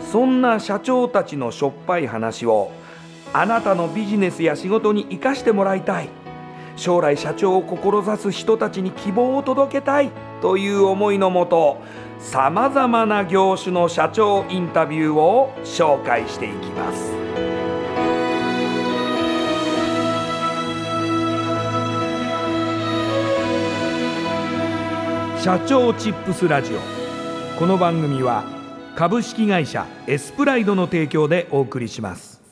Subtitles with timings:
[0.00, 2.70] そんな社長たちのしょっぱい話を
[3.32, 6.08] あなたのビジネスや仕事に生かしてもらいたい。
[6.76, 11.76] 将来社長を志す人たちに希望を届けたいという思いのもと
[12.18, 17.12] さまざまな業種の社長インタビューを紹介していきます。
[25.42, 26.78] 社長チップスラジオ。
[27.58, 28.59] この番組は
[28.96, 32.42] 株式会社エスプライドの提供でお送りします。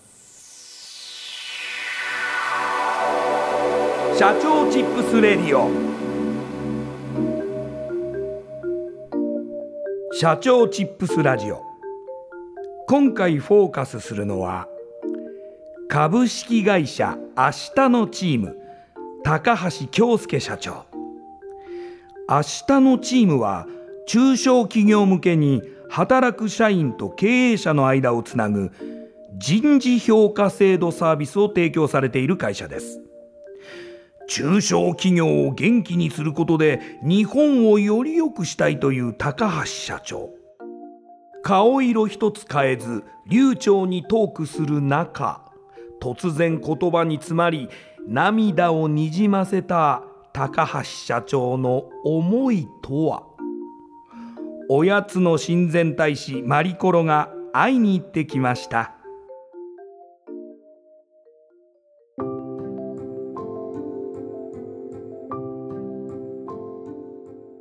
[4.19, 5.69] 社長チップスレディオ。
[10.15, 11.63] 社長チップスラジオ。
[12.87, 14.67] 今回フォーカスするのは
[15.89, 18.57] 株式会社明日のチーム
[19.23, 20.87] 高橋京介社長。
[22.29, 23.67] 明日のチームは
[24.07, 28.71] 中小企業向けに働く社員と経営者の間をつなぐ
[29.37, 33.01] 人事評価制度サービスを提供されている会社です。
[34.29, 40.31] 中小企業を元気にすることで日本をより良くしたいという高橋社長。
[41.43, 45.41] 顔色一つ変えず流暢にトークする中
[46.01, 47.69] 突然言葉に詰まり
[48.07, 53.28] 涙をにじませた高橋社長の思いとは？
[54.71, 58.95] おやつの親善大使マリコロが会いに行ってきました。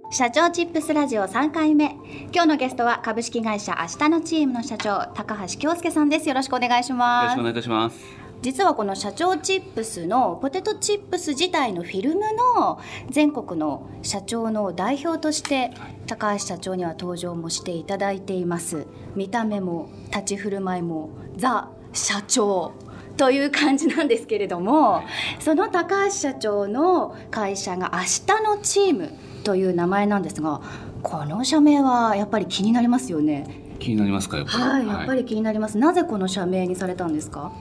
[0.09, 1.95] 社長チップスラジオ3回目。
[2.34, 6.28] 今日のゲストは株式会社明日のチームの社長高橋京介さんです。
[6.28, 7.24] よろしくお願いします。
[7.24, 12.22] よろしくお願いいたします実はこの社長チップスのポテトチップス自体のフィルム
[12.56, 15.72] の全国の社長の代表として
[16.06, 18.88] 高橋社長には登場もしていただいています。
[19.16, 22.74] 見た目も立ち振る舞いもザ社長
[23.18, 25.02] という感じなんですけれども
[25.40, 29.12] その高橋社長の会社が明日のチーム
[29.44, 30.62] という名前なんですが
[31.02, 33.64] この社名はやっぱり気になりますよね。
[33.80, 34.64] 気になりますかやっぱり？
[34.64, 34.88] はい。
[34.88, 37.52] やっぱり気になります、なぜこの社名にされたんですか？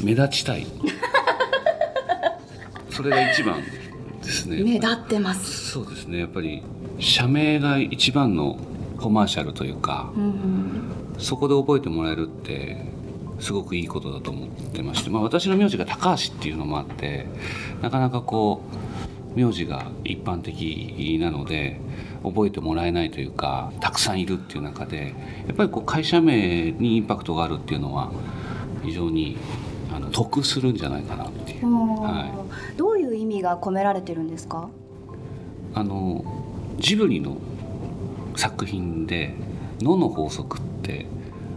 [0.00, 0.66] 目立ちたい。
[2.90, 3.62] それが一番
[4.22, 4.62] ですね。
[4.62, 5.70] 目立ってます。
[5.70, 6.18] そうですね。
[6.18, 6.62] やっぱり
[6.98, 8.58] 社名が一番の
[8.98, 10.32] コマーシャルというか、うんうん。
[11.18, 12.84] そこで覚えてもらえるって
[13.40, 17.26] すごくいいことだと思ってまして、まあ、私の名字が高橋っていうのもあって
[17.82, 18.62] なかなかこ
[19.34, 21.80] う名字が一般的なので
[22.24, 25.14] 覚えてもらえないというかたくさんいるっていう中で
[25.46, 28.10] やっぱりこう会社名にインパクトがあるっていうのは
[28.82, 29.36] 非常に
[29.98, 31.66] あの得するんじゃないかなっていう。
[31.66, 32.30] は
[32.76, 34.68] どういう意味が込められてるんですか？
[35.74, 36.24] あの
[36.78, 37.36] ジブリの
[38.36, 39.34] 作品で
[39.82, 41.06] 「の」の法則って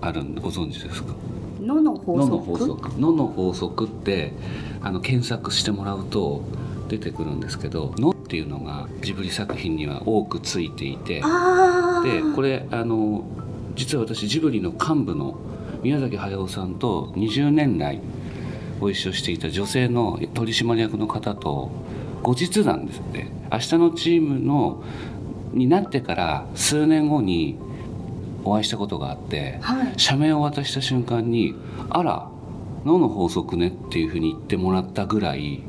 [0.01, 1.13] あるんご存知ですか？
[1.61, 2.99] のの法の則。
[2.99, 4.33] ののの法則って
[4.81, 6.41] あの検索してもらうと
[6.89, 13.23] 出てくるんですけど「の」っていうのがジブリ作品には多くついていてあでこれあの
[13.75, 15.35] 実は私ジブリの幹部の
[15.83, 17.99] 宮崎駿さんと20年来
[18.81, 21.69] ご一緒していた女性の取締役の方と
[22.23, 24.83] 後日談ですね明日のチームの
[25.53, 27.59] になってから数年後に
[28.43, 29.93] お会いしたことがあって、はい。
[29.97, 31.53] 社名を渡した瞬間に
[31.91, 32.27] 「あら
[32.83, 35.61] 脳の法則ね」っていうふうに言ってもらったぐらい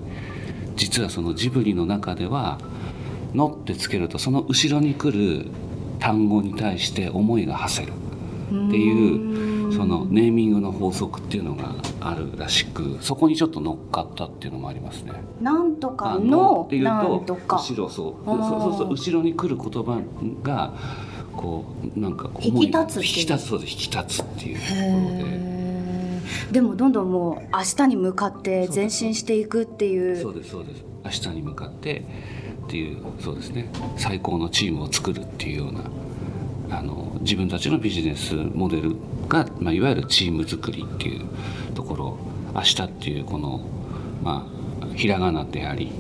[0.77, 2.59] 実はそのジブリの中では
[3.35, 5.49] 「の」ってつけるとその後ろに来る
[5.99, 15.13] 単語に対して思いが馳せるっていうそのネーミングの法則っていうのがあるらしくそこにちょっと乗っかったっていうのもありますね。
[15.41, 16.85] なんとかあのっていう
[17.25, 18.25] と後ろそう。
[18.25, 18.39] そう
[18.79, 20.01] そう後ろに来る言葉
[20.43, 20.75] が
[21.37, 21.65] こ
[21.97, 23.73] うなんかこう引き立つ引き立つそうです。
[23.73, 25.39] 引き立つっていうところで。
[25.39, 25.53] へ
[26.53, 30.21] でもどんどんもう明日に向かって前進していくっていう。
[30.21, 30.85] そうですそうです。
[31.05, 32.05] 明日に向かって
[32.65, 33.71] っていうそうですね。
[33.97, 35.81] 最高のチームを作るっていうような
[36.73, 38.97] あの自分たちのビジネスモデル
[39.29, 41.27] が、まあ、いわゆるチーム作りっていう
[41.75, 42.19] ところ
[42.55, 43.61] 明日っていうこの、
[44.23, 44.47] ま
[44.81, 45.93] あ、ひらがなであり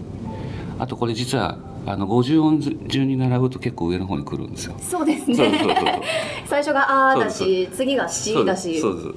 [0.78, 4.76] あとこれ実はあの50音順に並ぶと結構上の方に来るんですよ。
[4.78, 5.34] そうですね。
[5.34, 5.76] そうそうそうそう。
[6.46, 9.14] 最初が「あ」だし次が「し」だしそう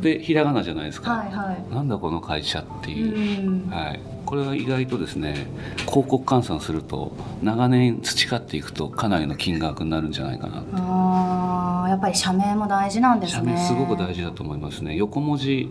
[0.00, 1.74] でひらがなじゃないですか、はいはい。
[1.74, 3.70] なんだこの会社っていう、うん。
[3.70, 5.46] はい、これは意外とですね
[5.86, 13.38] 広告換算すると長年培っていくとかなりの金額になるんじゃないかなあーやっぱり社名も大事なんですね。
[13.38, 14.94] 社名すごく大事だと思いますね。
[14.96, 15.70] 横文字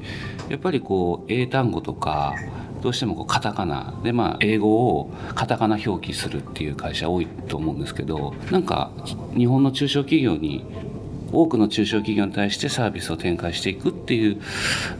[0.49, 2.33] やっぱりこう英単語とか
[2.81, 3.93] どうしてもこうカタカナ。
[4.03, 8.89] でまあ英語をカタカナ表記するっていう会社多いと思うんですけどなんか
[9.37, 10.65] 日本の中小企業に
[11.31, 14.39] 多くの中小企業に対してサービスを展開していくってい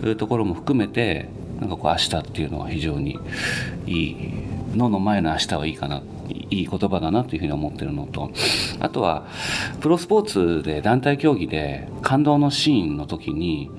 [0.03, 1.27] うところも含めて
[1.59, 3.19] なんかこう明日っていうのは非常に
[3.85, 4.17] いい
[4.75, 6.01] 「の」の前の明日はいいかな
[6.49, 8.31] いい言葉だなというふうに思ってるのと
[8.79, 9.27] あとは
[9.79, 13.69] プロスポーツで団体競技で感動のシーンの時に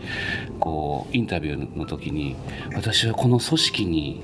[0.60, 2.36] こうインタビューの時に
[2.74, 4.20] 私はこの組織に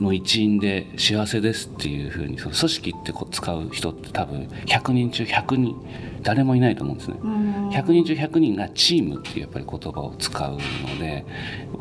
[0.00, 5.76] の一員で幸せですっていうふうにその組織ってこう使う人って多分100人中100人
[6.22, 7.16] 誰もいないと思うんですね。
[7.22, 10.58] うん100人中100人がチームっていうやっぱり言葉を使うの
[10.98, 11.24] で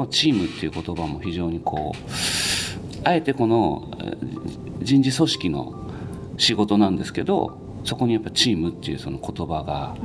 [0.10, 5.74] チームっていう言葉も非常にこうあえてこのえー人事組織の
[6.38, 9.96] 仕事なんですけどそこにやっぱチームっていうその言葉が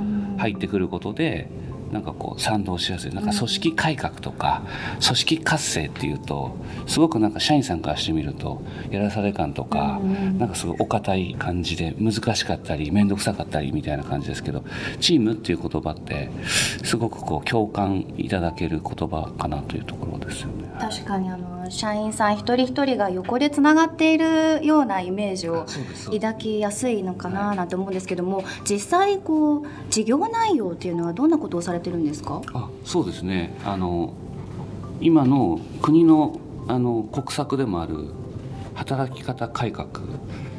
[0.41, 1.49] 入ってくることで
[1.93, 3.11] なんかこう賛同しやすい。
[3.13, 4.63] なんか組織改革とか
[5.05, 6.57] 組織活性っていうと
[6.87, 10.01] すごくなんか社員さんからしてみるとやらされ感とか
[10.39, 14.65] なんかすごいお堅い感じで難しかったり面倒くさかったりみたいな感じですけど
[15.01, 16.31] チームっていう言葉って
[16.85, 20.71] すごくこう共感いただける言葉かなというところですよね。
[20.79, 25.67] 確かにあの社員さん一人一人が横でつながっているようなイメージを
[26.13, 32.41] 抱きやすいのかななんて思うんですけども実際こう事業内容っていうのはどんなことをされてるんですか？
[32.55, 33.55] あそうですね。
[33.65, 34.15] あの
[35.01, 38.09] 今の国のあの国策でもある
[38.75, 39.89] 働き方改革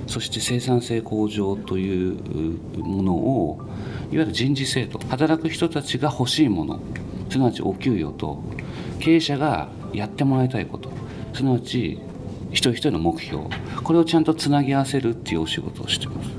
[0.08, 3.60] そして生産性向上というものを
[4.12, 6.80] いわゆる人事制度働く人たちが欲しいもの
[7.30, 8.42] すなわちお給与と
[9.00, 10.90] 経営者がやってもらいたいこと
[11.34, 12.00] すなわち
[12.52, 13.44] 一人一人の目標。
[13.84, 16.30] これをちゃんとつなぎ合わせるっていうお仕事をしてます。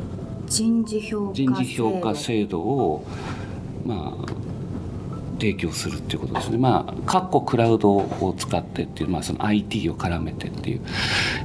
[0.46, 1.54] 人事評価制度。
[1.54, 3.04] 人事評価制度を、
[3.84, 4.50] まあ、
[5.40, 6.58] 提供するっていうことですね。
[6.58, 10.81] まあ、かっこクラウドを使ってっていう、まあ、その IT を絡めてっていう、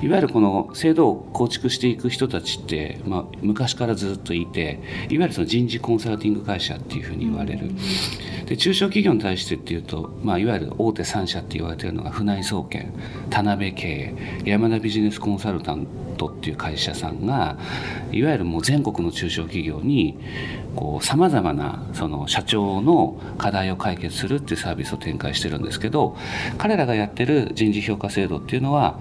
[0.03, 7.71] いわゆるこの制度を構築していく人たちって、まあ、昔からずっといて、いわゆるその人事コンサルティング会社っていうふうに言われる。
[8.45, 12.93] で中小企業に対してっていうと、まあ、いわゆる大手3社って言われてるのが船井総研
[13.29, 13.87] 田辺経
[14.45, 15.87] 営山田ビジネスコンサルタン
[16.17, 17.57] トっていう会社さんが
[18.11, 20.17] いわゆるもう全国の中小企業に
[21.01, 26.17] さまざまなその社長の課題を解決するっていうサービスを展開してるんですけど
[26.57, 28.99] 彼らがやってる人事評価制度っていうのは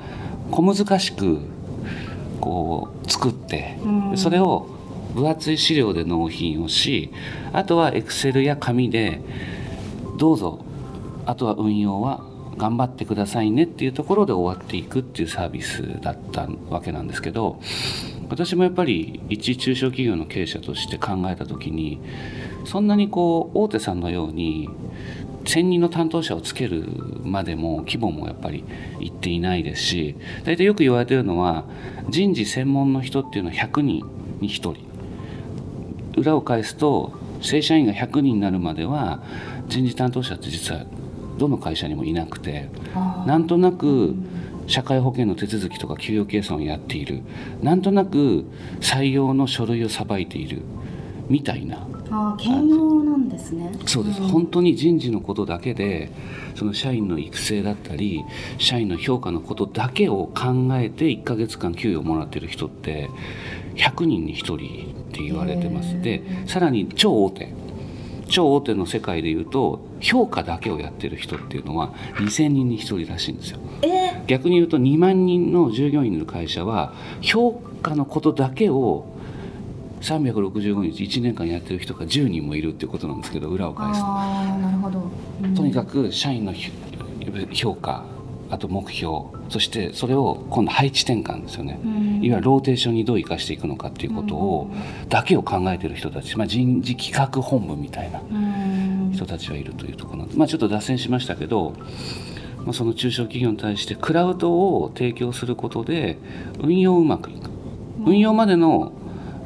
[0.51, 1.41] 小難しく
[2.41, 4.17] こう作ってうん。
[4.17, 4.69] それを
[5.15, 7.11] 分厚い資料で納品をし
[7.53, 9.21] あとはエクセルや紙で
[10.19, 10.65] どうぞ
[11.27, 12.25] あとは運用は
[12.57, 17.61] 頑張ってくださいねっていうところで終わっていくっていうサービスだったわけなんですけど
[18.29, 22.01] 私もやっぱり一中小企業の経営者として考えた時に
[22.65, 24.69] そんなにこう大手さんのように
[25.47, 26.87] 専任の担当者をつける
[27.23, 28.65] までも規模もやっぱり
[29.01, 31.65] いっていないですし大体よく言われてるのは
[32.09, 34.07] 人事専門の人っていうのは100人
[34.41, 34.77] に1人。
[36.17, 39.23] 裏を返すと正社員が100人になるまでは
[39.69, 40.85] 人事担当者って実は
[41.39, 42.71] どの会社にもいなくて
[43.27, 44.15] なんとなく
[44.67, 47.23] 社会保険の手続きとか給与計算をやっている。
[47.63, 48.45] なんとなく
[48.81, 50.63] 採用の書類をさばいている。
[51.29, 51.87] みたいな。
[52.11, 53.73] あー兼用なんですね。
[53.87, 56.11] そうです、本当に人事のことだけで
[56.55, 58.23] その社員の育成だったり
[58.59, 63.09] 社員の評価のことだけを考えて1ヶ月間給与をもらってる人って
[63.77, 64.59] 100人に1人っ
[65.13, 66.01] て言われてます。
[66.03, 67.64] でさらに超大手
[68.29, 73.59] 超大手の世界でいうと評価だけをやってる人っていうのは2000人に1人らしいんですよ。
[73.83, 77.53] え逆に言うと2万人の従業員の会社は評
[77.83, 79.07] 価のことだけを
[80.01, 84.07] 365日1年間やってる人が10人もいるっていうことなんですけど裏を返すと。
[84.07, 85.11] なるほど、
[85.43, 85.55] うん。
[85.55, 86.71] とにかく社員のひ
[87.53, 88.05] 評価
[88.55, 89.17] あと目標
[89.49, 92.25] そしてそれを今度配置転換ですよね、うん。
[92.25, 94.71] いわゆるローテーションにどう生かしていくのかっていうことを、
[95.09, 99.13] だけを考えてる人たち、まあ、人事企画本部みたいなうん。
[99.13, 101.75] 人たちはいるというところなんです、まあ、ちょっと脱線しましたけど、
[102.65, 106.19] まあ、その中小企業に対してクラウドを提供することで
[106.61, 107.51] 運用うまくいく。
[108.07, 108.93] 運用までの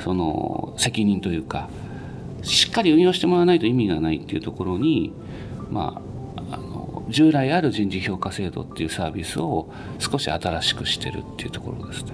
[0.00, 1.68] その責任というか
[2.42, 5.12] しっかり運用してもらわないと意味がないっていうところに、
[5.70, 6.07] まあ、
[7.08, 12.12] 従来ある人事評価制度っていうサービスを少し新しくしてるっていうところですね。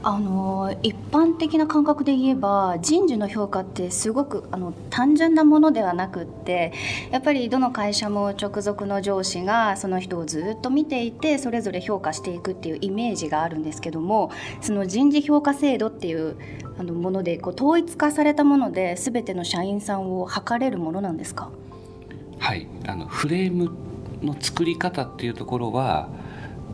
[0.00, 6.72] あの一般的な感覚で言えば人事の評価ってすごくあの単純なものではなくって
[7.10, 16.36] やっぱりどの会社も直属の上司がその人をずっと見ていてそれぞれ評価していくっていうイメージがあるんですけどもその人事評価制度っていう
[16.78, 21.50] あのものでこう統一化されたもので全ての社員さんを測れるものなんですか？
[22.38, 23.72] はいあのフレーム
[24.22, 26.08] の作り方っていうところは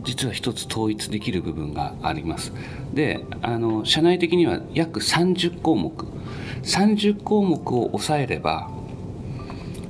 [0.05, 2.53] 実は一つ統一できる部分があります。
[2.93, 6.07] であの社内的には約30項目。
[6.63, 8.71] 30項目を抑えれば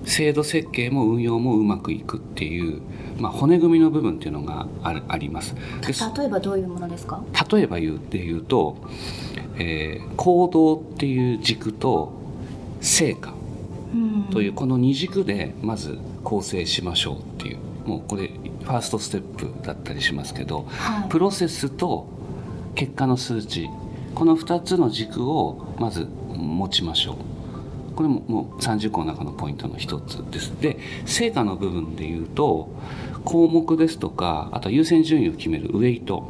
[0.05, 2.83] 制度設計も運用もうまくいくっていう、
[3.19, 5.55] まあ、骨組みの部分っていうのがあるあります。
[6.19, 7.23] 例えばどういうものですか？
[7.53, 8.77] 例えば言うで言うと、
[9.57, 12.13] えー、行動っていう軸と
[12.81, 13.33] 成果
[14.31, 17.34] というこの2軸でまず構成しましょう
[17.85, 22.07] もうこれファーストステップだったりしますけど、はい、プロセスと
[22.75, 23.69] 結果の数値
[24.15, 27.17] この2つの軸をまず持ちましょう。
[27.95, 30.51] これももう30個の中のポイントの一つです。
[30.61, 32.69] で成果の部分でいうと
[33.25, 36.29] 項目ですとかあとは優先順位を決めるウェイト。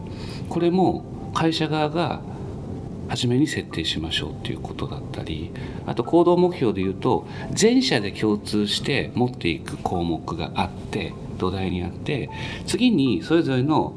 [0.49, 2.21] これも会社側が
[3.09, 5.51] 初めに設定しましょうっていうことだったり
[5.87, 11.13] あと行動目標でいうと全社で共通して持っていく項目があって
[11.51, 12.31] 土台にあって
[12.67, 13.95] 次にそれぞれの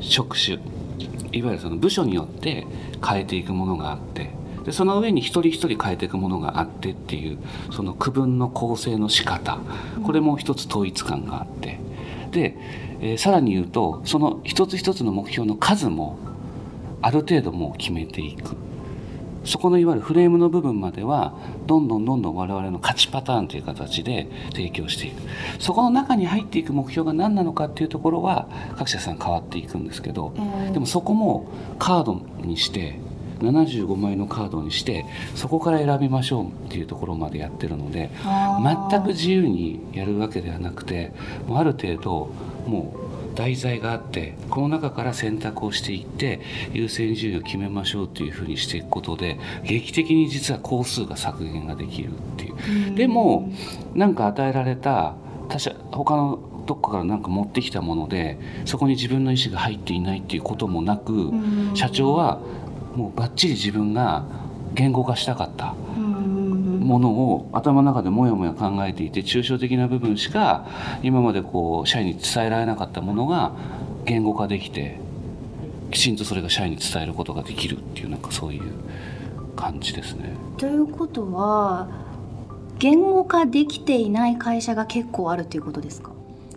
[0.00, 0.58] 職種
[1.32, 2.66] いわゆるその部署によって
[3.04, 4.30] 変えていくものがあって
[4.64, 7.38] でその上に一人一人変えていくものがあってっていう
[7.72, 9.58] その区分の構成の仕方
[10.04, 11.80] これも一つ統一感があって
[12.30, 12.56] で、
[13.00, 16.18] えー、さらに言うとその一つ一つの目標の数も
[17.00, 18.56] ある程度もう決めていく。
[19.44, 21.34] そこのいわゆるフレームの部分までは
[21.66, 25.22] どんどんどんどん我々の勝ちパターンという形で提供していく。
[25.58, 30.32] そこの中に入っていく目標が何なのかっていうところは各社さん変わっていくんですけど、
[30.72, 32.98] でもそこもカードにして
[33.40, 38.10] 75枚のカードにしてそこから選びましょうっていうところまでやってるので
[38.90, 41.12] 全く自由にやるわけではなくて
[41.46, 42.30] もうある程度
[42.66, 46.40] もう題材があってこの中から選択をしていって
[46.72, 52.94] 優先順位を決めましょうっていうふうにしていくことで劇的に実は工数が削減ができるっていう。
[52.94, 53.50] でも
[53.94, 55.14] 何か与えられた
[55.48, 61.32] 他社他のどっかから何か持ってきたものでそこに自分の意思が入っていないっていうこともなく
[61.74, 62.40] 社長は
[62.94, 64.24] もうばっちり自分が
[64.74, 65.74] 言語化したかった。
[66.82, 70.66] ものを頭の中でもやもや考えていて抽象的な部分しか
[71.02, 73.52] 今までこう社員に伝えられなかったものが
[74.04, 74.98] 言語化できて
[75.90, 78.62] きちんとそれが社員に伝えることができるっていうなんかそういう
[79.56, 80.34] 感じですね。
[80.56, 81.88] ということは
[82.78, 86.10] 言語化できていない会社が結構あるということですか？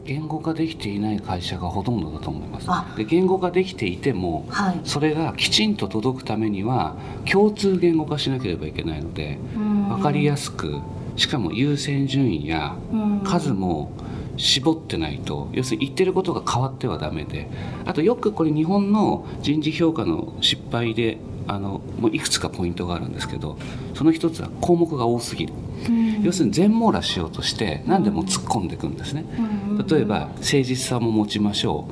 [0.05, 2.97] 言語化できていない会社がほとんどだと思います。
[2.97, 6.95] で言語化できていても、はい、それがきちんと届くためには
[7.29, 10.79] 共通言語化しなければいけないので分かりやすく
[11.15, 12.75] しかも優先順位や
[13.23, 13.91] 数も
[14.37, 17.47] 絞ってないと要するに言ってることが変わってはダメで
[17.85, 21.17] あとよくこれ日本の人事評価の失敗で
[21.47, 23.57] あのもういくつかポイントがあるんですけど
[23.93, 25.53] その一つは項目が多すぎる。
[26.23, 29.25] 要するに全網羅しようとして何でも突っ込んでいくんですね。
[29.87, 31.87] 例えば誠実さも持ちましょ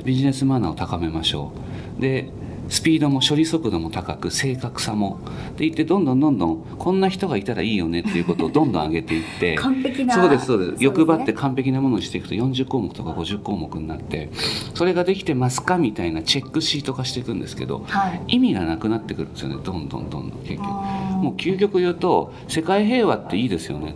[0.00, 1.52] うビジネスマナーを高めましょ
[1.98, 2.30] うで
[2.68, 5.18] スピードも処理速度も高く正確さも。
[5.50, 9.54] って言ってどんどんどんどんこんな人がいたらいいよねっていうことをどんどん上げていって。
[9.56, 14.30] 完璧なそうですそうです、ね、欲張って完璧なものにしていくと40項目とか50項目になって
[14.74, 19.56] それができてますかみたいなチェックシート化していくんですけど、はい、意味がなくなってくるんですよね。
[19.62, 20.66] どんどんどんどん結局。
[20.66, 23.94] もう究極言うと世界平和っていいですよね。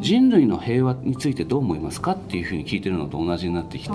[0.00, 3.94] 人類の平和についてどう思いますかっていうふうに聞いてるのと同じになってきて。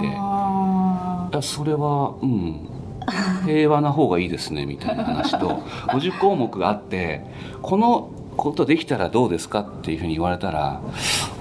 [1.42, 2.69] それはうん
[3.46, 7.22] 平和な方がいいですねみたいな話と 50項目があって
[7.62, 10.82] このことできたらどうですかっていうふうに言われたら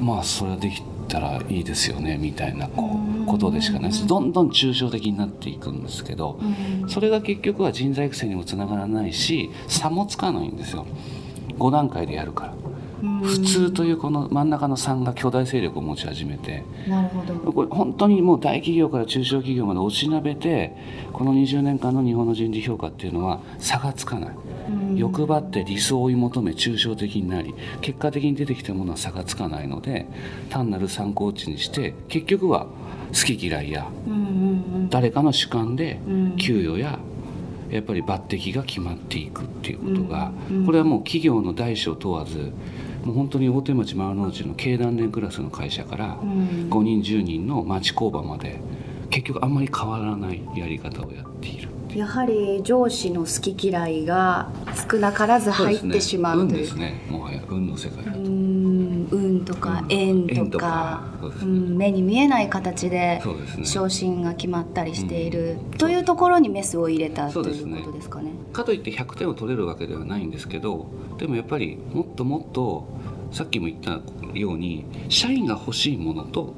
[0.00, 4.06] まあそれはできたらいいですよねみたいなこうことでしかないです。
[4.06, 6.38] どんどん抽象的になっていくんですけど
[6.88, 10.87] それが結局は人材育成にもつながらないし差もつかないんですよ。
[11.58, 12.54] 5段階でやるから。
[13.02, 17.52] うん普通というこの真ん中の3が巨大勢力を持ち始めてなるほど。
[17.52, 20.75] これ本当にもう大企業から中小企業まで押しなべて
[21.12, 24.37] この20年間の日本の人事評価っていうのは差がつかない、
[24.97, 30.07] 欲張って理想を追い求め抽象的になり結果的に出てきたものは差がつかないので
[30.50, 32.67] 単なる参考値にして結局は
[33.09, 36.37] 好き嫌いやうんうん誰かの主観でうん。
[36.37, 36.99] 給与や
[37.71, 40.67] やっぱり抜擢が決まっていくっていうことが、うん。
[40.67, 42.50] これはもう企業の大小問わず
[43.05, 46.69] もう本当に大手町丸の内の経団連クラスの会社からうん。
[46.71, 48.61] 5人10人の町工場まで
[49.11, 51.69] 結局あんまり変わらないやり方をやっている。
[51.95, 54.50] やはり上司の好き嫌いが
[54.90, 56.61] 少なからず入ってしまうという。
[56.61, 57.07] 運ですね。
[57.09, 59.09] もはや運の世界だと、うん。
[59.11, 59.93] 運とかうん。
[59.93, 61.50] 縁とかうですね。
[61.50, 61.76] うん。
[61.76, 63.23] 目に見えない形で
[63.64, 65.78] 昇進が決まったりしているうん。
[65.78, 68.33] というところにメスを入れたということですかね。
[68.52, 72.88] かといって100点を取れるわけではないんですけどでもやっぱりもっともっと
[73.31, 74.00] さっきも言った
[74.35, 76.55] ように社員が欲しいものと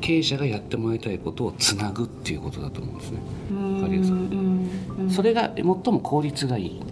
[0.00, 3.18] 経営者がやってもらいたいことをつなぐっていうことだと思うんですね。
[3.76, 5.14] わかりやすく。
[5.14, 6.82] それが最も効率がいい。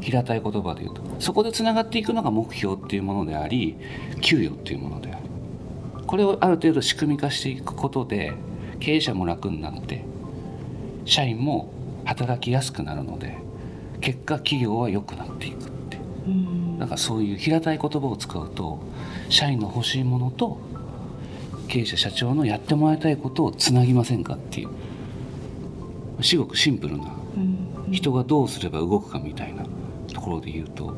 [0.00, 1.02] 平たい言葉で言うと。
[1.18, 3.76] そこでつながっていくのが目標っていうものであり
[4.20, 5.26] 給与っていうものである。
[6.06, 8.32] これをある程度仕組み化していくことで
[8.78, 10.04] 経営者も楽になって
[11.04, 11.72] 社員も
[12.06, 13.36] 働きやすくなるので
[14.00, 15.98] 結果企業は良くなっていくって。
[16.26, 16.78] うん。
[16.78, 18.80] なんかそういう平たい言葉を使うと
[19.28, 20.58] 社員の欲しいものと
[21.68, 24.68] 経営者社長のやってもらいたいことをつなぎませんかっていう。
[26.22, 27.04] すごくシンプルな
[27.36, 27.40] う
[27.90, 27.92] ん。
[27.92, 29.64] 人がどうすれば動くかみたいな
[30.12, 30.94] ところで言うと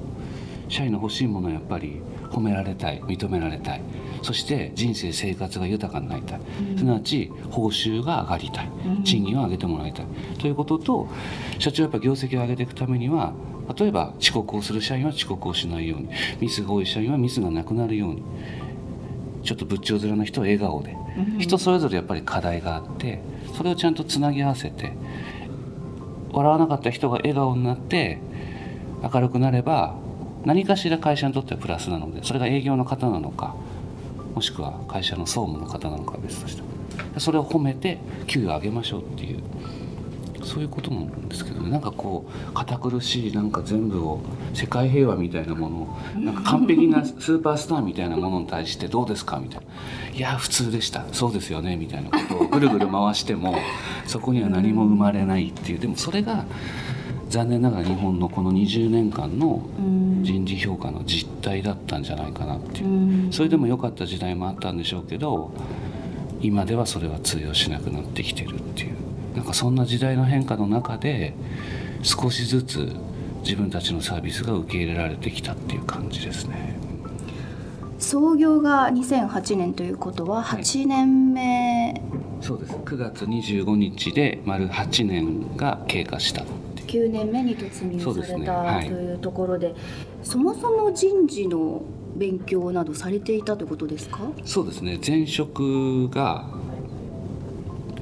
[0.69, 2.00] 社員の欲しいものはやっぱり
[2.31, 3.83] 褒められたい認められたい
[4.23, 6.41] そして人生生活が豊かになりたい、
[6.77, 8.71] すなわち報酬が上がりたい。
[9.05, 10.07] 賃金を上げてもらいたい、
[10.39, 11.09] ということと
[11.59, 13.33] 社長はやっぱ業績を上げていくためには
[13.79, 16.09] 例えば遅刻をする社員は遅刻をしないように。
[16.41, 18.23] ミスが多い社員はミスがなくなるように。
[19.45, 20.97] ちょっと仏頂面の人は笑顔で、
[21.39, 23.21] 人それぞれやっぱり課題があって
[23.57, 24.93] それをちゃんとつなぎ合わせて
[26.33, 28.19] 笑わなかった人が笑顔になって
[29.03, 29.97] 明るくなれば
[30.45, 33.54] 何かしら会社にとってはプラスなのでそれが営業の方なのか
[34.39, 36.63] もしくは会社の総務の方なのかは別として
[37.19, 37.99] それを褒めて
[38.29, 39.43] 給与を上げましょうっていう。
[40.45, 41.69] そういうことなんですけどね。
[41.69, 44.21] なんかこう堅苦しいなんか全部を
[44.55, 49.67] 世界平和みたいなものをなんか完璧なスーパースターみたいなものに対してどうですかみたいな
[50.17, 51.05] 「いや普通でした。
[51.13, 53.57] そうですよね」みたいなことをぐるぐる回しても
[54.07, 55.81] そこには何も生まれないっていう。
[55.81, 56.47] でもそれが
[57.28, 60.08] 残念ながら日本のこの20年間のうん。
[60.25, 62.86] 人事評価の実態だったんじゃないかなっていう。
[62.86, 63.32] うん。
[63.32, 65.52] それでも良かった時代もあったんでしょうけど
[66.41, 68.95] 今ではそれは通用しなくなってきてるっていう。
[69.36, 71.34] なんかそんな時代の変化の中で
[72.02, 72.93] 少しずつ
[73.43, 76.76] 自分たちのサービスが受け入れられてきたっていう感じですね。
[77.99, 80.62] 創業が2008年ということははい。
[80.62, 82.00] 8年目、
[82.41, 82.75] そうです。
[82.75, 86.45] 9月25日で丸8年が経過した
[86.89, 88.49] 9年目に突入されたね。
[88.49, 88.89] はい。
[88.89, 89.75] というところで
[90.23, 91.83] そもそも人事の
[92.17, 94.21] 勉強などされていたということですか？
[94.45, 94.99] そうですね。
[95.07, 96.49] 前職が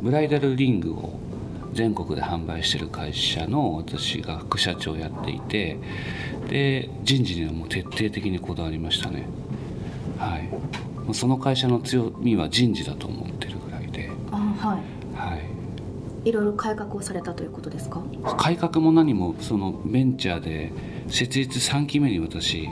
[0.01, 1.19] ブライダルリングを
[1.75, 5.77] 全国で販売してる会社の私が副社長をやっていて
[6.49, 9.27] で人事にはもう徹底的にこだわりましたね。
[10.17, 10.49] はい。
[11.13, 14.81] その会社の強みは人事だと思ってるぐらいで、あはい。
[15.15, 15.41] はい、
[16.27, 18.03] いろいろ改革をされたということですか？
[18.37, 20.73] 改革も何もそのベンチャーで
[21.09, 22.69] 設立3期目に私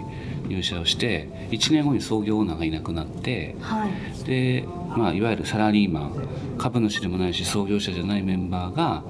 [0.48, 4.24] 入社をして1年後に創業オーナーがいなくなってはい。
[4.24, 4.64] で、
[4.96, 6.12] まあ、いわゆるサラリーマン
[6.58, 9.04] 株主でもないし創業者じゃないメンバーが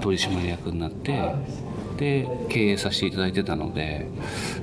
[0.00, 1.32] 取締役になって
[1.96, 4.08] で経営させていただいてたので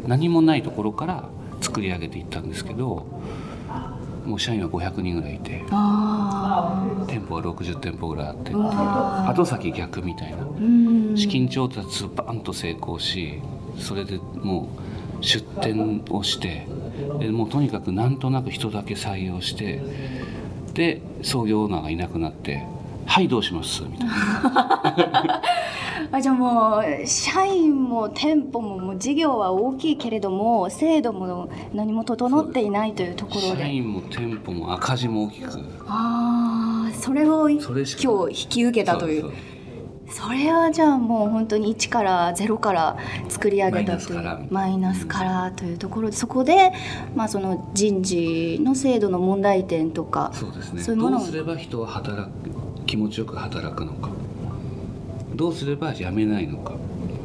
[0.06, 1.30] 何もないところから
[1.62, 3.06] 作り上げていったんですけど
[4.26, 10.38] もう社員は500人ぐらいいてあ店舗は60店舗ぐらいあってあ後先逆みたいな。
[10.38, 11.16] うん。
[11.16, 13.42] 資金調達をバンと成功し
[13.78, 14.70] それでも
[15.22, 16.68] う出店をして
[17.20, 19.82] でもうとにかくなんとなく人だけ採用して
[20.74, 22.64] で創業オーナーがいなくなって
[23.06, 25.42] 「はいどうします?」みたいな。
[26.12, 35.50] あじゃあもう社員も店舗ももう事業は大きいけれども制度も何も整っていないというところ社で員も店舗も赤字も大きく。
[35.88, 39.32] ああそれを今日引き受けたという。
[40.08, 42.96] それはじゃあもう本当に1から0から
[43.28, 44.22] 作り上げたという。
[44.22, 46.72] マイナスからマイナスからというところでそこで、
[47.16, 50.82] まあ、その人事の制度の問題点とかそうですね。
[50.84, 51.20] そういうものを。
[51.22, 54.10] どうすれば人は働く気持ちよく働くのか。
[55.36, 56.74] どうすれば辞めないのか。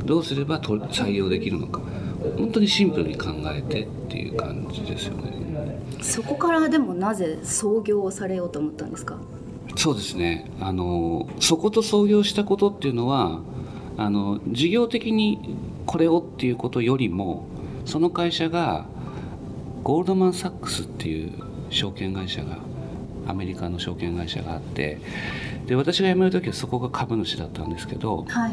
[0.05, 1.81] どうすればと採用できるのか。
[2.37, 5.31] 本当にシンプルに考えてっていう感じですよね。
[6.03, 9.17] そこからでもなぜ創業をされようと思ったんですか？
[9.77, 10.51] そうですね。
[10.61, 13.41] あのそこと創業したことっていうのは
[13.97, 17.47] あの事業的にこれをっていうことよりも
[17.85, 18.87] その会社が
[19.83, 21.33] ゴールドマン・サックスっていう
[21.71, 22.59] 証券会社が
[23.27, 25.01] アメリカの証券会社があって
[25.71, 28.53] で私が辞める時はそこが株主だったんですけど、はい。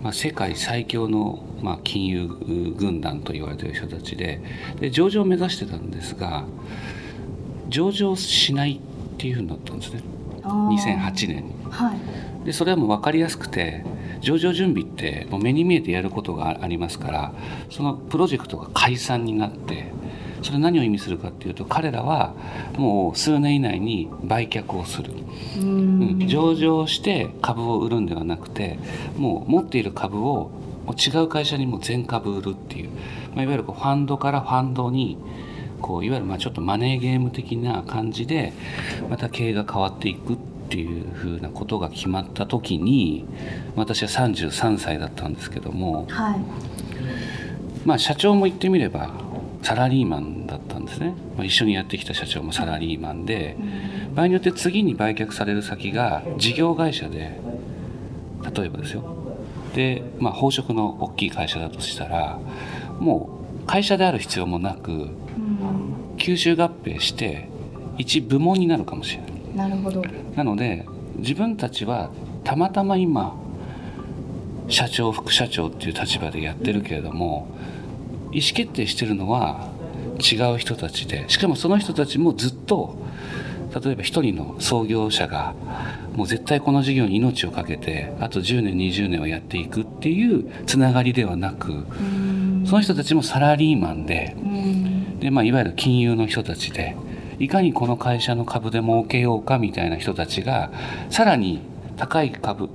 [0.00, 4.40] まあ、世界最強の、まあ、金融軍団と言われている人たちで
[4.78, 6.44] で上場を目指してたんですが
[7.68, 10.02] 上場しないっていうふうになったんですね。
[10.44, 11.54] 2008年に。
[11.68, 12.46] はい。
[12.46, 13.84] でそれはもう分かりやすくて
[14.20, 17.32] 上場準備ってもう目に見えてやることがありますから
[17.70, 19.90] そのプロジェクトが解散になって
[20.46, 22.32] それ何を意味するかっていうと彼らは
[22.78, 25.10] もう数年以内に売却をする、
[25.58, 28.78] うん、上場して株を売るんではなくて
[29.16, 30.52] もう持っている株を
[30.96, 32.90] 違う会社にも全株売るっていう、
[33.34, 35.18] まあ、いわゆるファンドからファンドに
[35.82, 38.52] こういわゆるまあちょっとマネーゲーム的な感じで
[39.10, 40.36] また経営が変わっていくっ
[40.68, 43.24] ていうふうなことが決まった時に
[43.74, 46.40] 私は33歳だったんですけども、はい。
[47.84, 49.25] まあ、社長も言ってみれば
[49.66, 53.56] サラリーマンだったんですね、まあ、一緒にやってきた社長もサラリーマンで
[54.14, 57.40] 場合によって次に売却される先が事業会社で
[58.54, 59.02] 例えばですよ。
[59.74, 62.38] で、まあ、宝飾の大きい会社だとしたら
[63.00, 65.08] もう会社である必要もなく
[66.16, 67.48] 吸収合併して
[67.98, 69.28] 一部門になるかもしれな
[69.66, 69.68] い。
[69.68, 70.04] なるほど。
[70.36, 72.10] なので自分たちは
[72.44, 73.34] たまたま今
[74.68, 77.48] 社長副社長っていう立場でやってるけれども
[78.32, 79.70] 意思決定してるのは
[80.18, 82.96] 違う人たちでしかもその人たちもずっと
[83.84, 85.54] 例えば一人の創業者が
[86.14, 91.86] もう絶対この事業に命を懸けてあと10年20年はやっていくっていうつながりではなく
[92.64, 94.34] その人たちもサラリーマンで
[95.20, 96.96] で、まあ、いわゆる金融の人たちで
[97.38, 100.70] いかにこの会社の株で儲けようかみたいな人たちが
[101.10, 101.60] さらに
[101.96, 102.68] 高い株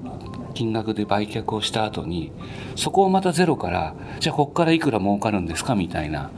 [0.51, 2.31] 金額で売却をした後に
[2.75, 6.31] そこをまたゼロからじゃあここからいくら儲かるんですかみたいな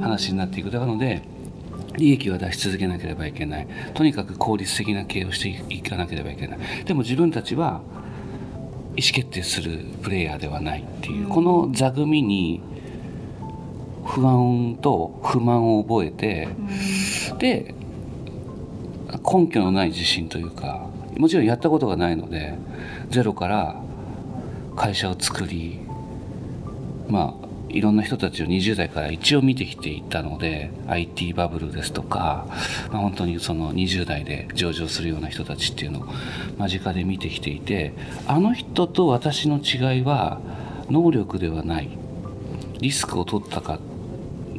[0.00, 0.70] 話になっていく。
[0.70, 1.22] なので
[1.96, 3.66] 利益は出し続けなければいけない。
[3.94, 6.58] とにかく効率的な経営をしていかなければいけない。
[6.84, 7.82] でも自分たちは
[8.96, 12.60] 意思決定するプレイヤーではないっていう、この座組に
[14.04, 16.48] 不安と不満を覚えて、
[17.38, 17.74] で
[19.32, 22.54] 根拠のない自信というかもちろんやったことがないので
[23.10, 23.80] ゼロから
[24.76, 25.80] 会社を作り
[27.08, 32.46] まあいろんな人たちを20代から一応見てきていたので IT バブルですとか、
[32.90, 36.06] まあ、本当にその20代で上場するような人たちっていうのを
[36.58, 37.92] 間近で見てきていて
[38.26, 40.40] あの人と私の違いは
[40.88, 42.00] 能力ではない。
[42.80, 43.78] リスクを取ったか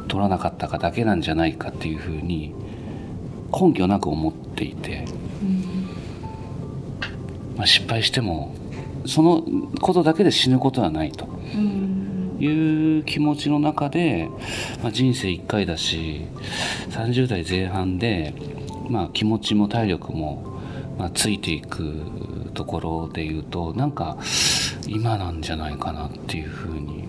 [0.07, 2.53] 取らなかったかだけなんじゃないかっていうふうに
[3.51, 5.05] 根拠なく思っていて、
[7.61, 8.55] まあ、失敗しても
[9.05, 9.43] その
[9.81, 11.27] ことだけで死ぬことはないと
[12.39, 14.27] いう気持ちの中で、
[14.81, 16.25] まあ、人生1回だし
[16.89, 18.33] 30代前半で、
[18.89, 20.59] まあ、気持ちも体力も、
[20.97, 22.01] まあ、ついていく
[22.55, 24.17] ところでいうとなんか
[24.87, 27.07] 今なんじゃないかなっていうふうに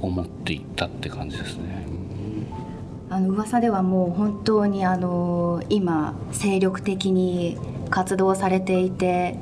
[0.00, 1.86] 思っていったって感じですね。
[3.10, 7.58] あの噂ではもう本当にあの今精力的に
[7.90, 9.38] 活動されていて、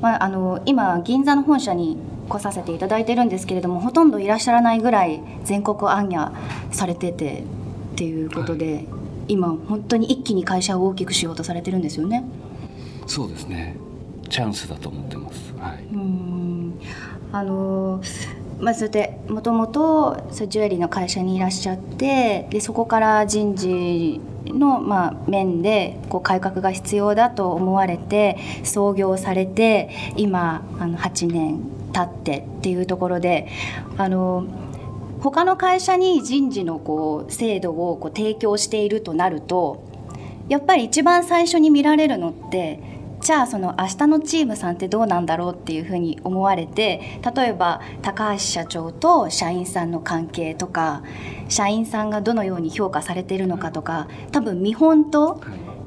[0.00, 1.98] まあ、あの今銀座の本社に
[2.28, 6.32] 来させていただいてるんですけれどもほとんどいらっしゃらないぐらい全国行脚
[6.72, 7.44] されててっ
[7.96, 8.86] ていうことで、はい、
[9.28, 12.24] 今本当に一気に会社を大きくしようとされてるんですよね。
[13.06, 13.76] そうですね
[14.28, 15.52] チャンスだと思ってます。
[15.58, 16.80] はい、うん
[17.32, 18.00] あの
[18.60, 31.60] まあ、それでもともとジュエリーの会社にいらっしゃってでそこから人事の、まあ、面でこう改革が必要だと思われて創業されて今あの8年
[31.92, 33.48] 経ってっていうところで
[33.96, 34.46] あの
[35.20, 39.84] 他の会社に人事のこう制度をこう提供しているとなると
[40.48, 42.80] やっぱり一番最初に見られるのって
[43.20, 51.02] じゃあその明日のチームさんってどうなんだろうっていうふうに思われて例えば高橋社長と社員さんの関係とか
[51.48, 55.40] 社員さんがどのように評価されているのかとか多分見本と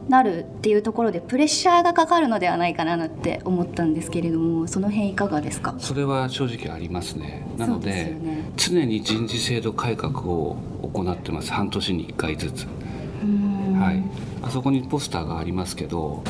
[0.09, 5.75] なるっていうところでプレッシャーがかかるのではないかなって思ったんですけれどもその辺いかがですか？
[5.79, 7.47] それは正直ありますね。
[7.57, 11.53] なので、ね、常に人事制度改革を行ってます。
[11.53, 12.65] 半年に1回ずつ。
[12.65, 14.03] はい。
[14.41, 16.21] あそこにポスターがありますけど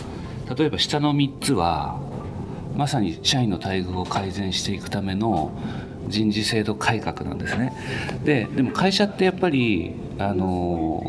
[0.57, 1.99] 例えば下の3つは
[2.75, 5.51] まさに社員の待遇を改善していくための
[6.07, 7.73] 人事制度改革なんですね。
[8.23, 11.03] ででも会社ってやっぱりあの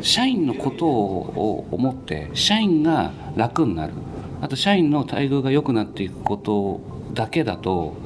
[0.00, 3.94] 社員のことを思って社員が楽になる。
[4.40, 6.80] あと社員の待遇が良くなっていくこと
[7.12, 7.96] だけだと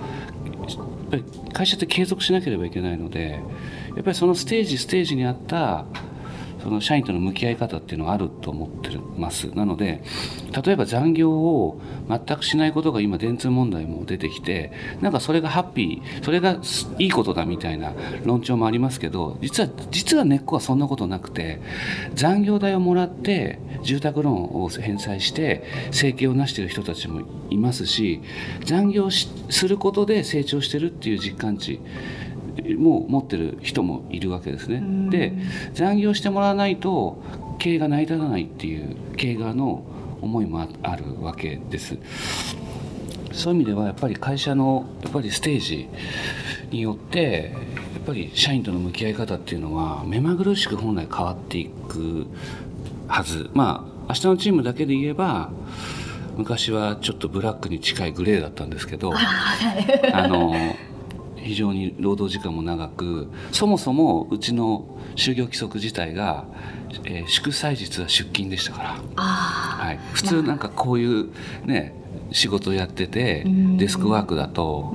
[0.66, 3.42] やっぱり会社って継続しなければいけないので
[3.94, 5.84] やっぱりそのステージステージに合った
[6.62, 9.48] その社員との向き合い方っていうのがあると思ってます。
[9.54, 10.02] なので
[10.64, 16.58] 例えば残業を全くしないことが今電通問題も出てきてなんかそれがハッピーそれが
[16.98, 17.92] いいことだみたいな
[18.24, 21.60] 論調もありますけど実は実は根っこはそんなことなくて
[22.14, 28.22] 残業代をもらって住宅ローンを返済して生計を成している人たちもいますし
[28.64, 31.80] 残業することで成長してるっていう実感値
[32.76, 34.82] も持ってる人もいるわけですね。
[35.10, 35.32] で
[35.74, 37.22] 残業してもらわないと
[37.58, 39.84] 経営が成り立たないっていう経営側の
[40.20, 41.98] 思いもあるわけです。
[43.32, 45.88] そういう意味ではやっぱり会社のやっぱりステージ
[46.70, 47.52] によって
[47.94, 52.26] やっぱり社員との向き合い方っていうのは目まぐるしく本来変わっていく
[53.08, 55.50] はずまあ明日のチームだけで言えば
[56.36, 59.12] 昔はちょっとブラックに近いグレーだったんですけど
[60.12, 60.54] あの
[61.42, 66.46] 非常に労働時間も長くそもそもうちの就業規則自体が、
[67.04, 71.30] えー、祝祭日は出勤でしたから、はい、普通なんかこういう
[71.66, 71.94] ね
[72.30, 73.44] 仕事やってて
[73.76, 74.94] デスクワークだと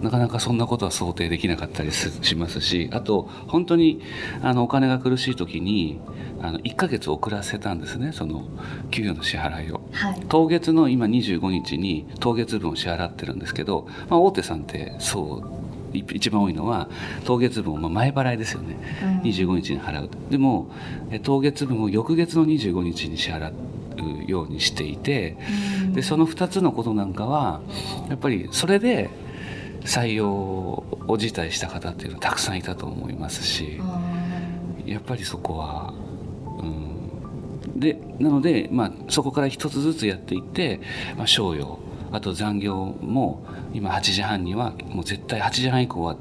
[0.00, 4.02] なかなかそんなことは想定できなかったりしますしあと本当に
[4.42, 6.00] あのお金が苦しい時に
[6.42, 8.46] あの1か月遅らせたんですねその
[8.90, 15.55] 給与の支払いを、はい、当月の今25日に当月分を支払ってるんですけど、まあ、大手さんってそう
[15.92, 16.88] 一番多いのは
[17.24, 20.70] 当月分を前払いですよね、うん、25日に払うでも
[21.22, 25.36] 当月分を翌月の25日に支払うようにしていて、
[25.84, 27.60] うん、でその2つのことなんかは
[28.08, 29.10] やっぱりそれで
[29.82, 33.80] 採用を辞退した方っていうのはたくさんいたと思いますし、
[34.84, 35.94] うん、やっぱりそこは
[37.78, 40.80] でなので、まあ、そこから一つずつやっていって、
[41.16, 41.78] まあ、賞与
[42.12, 46.16] あと残業も今8時半にはもう絶対8時半以降は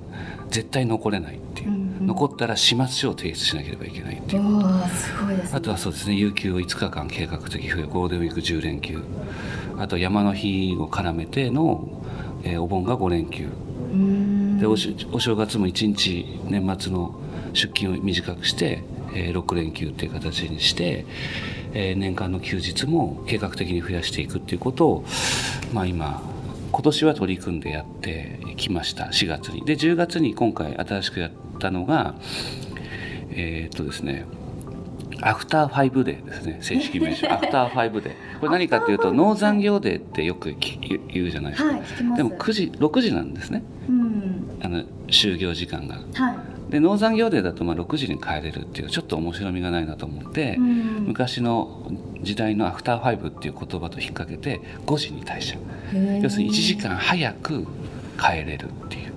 [0.50, 4.41] 絶対残れないっていう、うんうん、残ったら始末書を提出しなければいけないっていう。
[4.89, 9.02] すごいです、ね、あとはそうですね有給を5日間計画的付与ゴールデンウィーク10連休。
[9.78, 12.02] あと山の日を絡めての、
[12.43, 13.48] えー、お盆が5連休。
[14.60, 14.71] でお
[15.15, 17.19] お正月も1日年末の
[17.54, 18.84] 出勤を短くして
[19.15, 21.06] えー、6連休っていう形にして、
[21.76, 25.06] えー、年間の休日も計画的に増やしていくっていうことを、
[25.74, 26.24] まあ、今
[26.72, 29.06] 今年は取り組んでやってきました。
[29.06, 29.64] 4月に。
[29.66, 32.16] で10月に今回新しくやったのが
[33.32, 34.26] えー、っとですね
[35.22, 36.58] アフターファイブデーですね。
[36.62, 37.28] 正式名称。
[37.32, 38.40] アフターファイブデー。
[38.40, 40.56] これ何かっていうとノー残業デーってよく
[41.14, 55.58] 言うじゃないですか、はい、でも9時6時なんですね、うん、あの就業時間が、はいでノー残業デーだとまあ6時に帰れるっていうちょっと面白みがないなと思って、うん、昔の時代のアフターファイブっていう言葉と引っ掛けて5時に退社。
[56.21, 57.65] 要するに1時間早く
[58.19, 59.13] 帰れるっていう。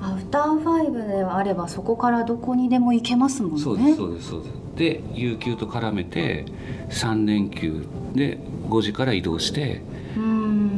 [0.00, 3.60] アフターファイブであればそこからどこにでも行けますもんね。
[3.60, 4.62] そうですそうですそうです。
[4.76, 6.44] で有給と絡めて
[6.90, 7.84] 3連休
[8.14, 8.38] で
[8.68, 9.82] 5時から移動して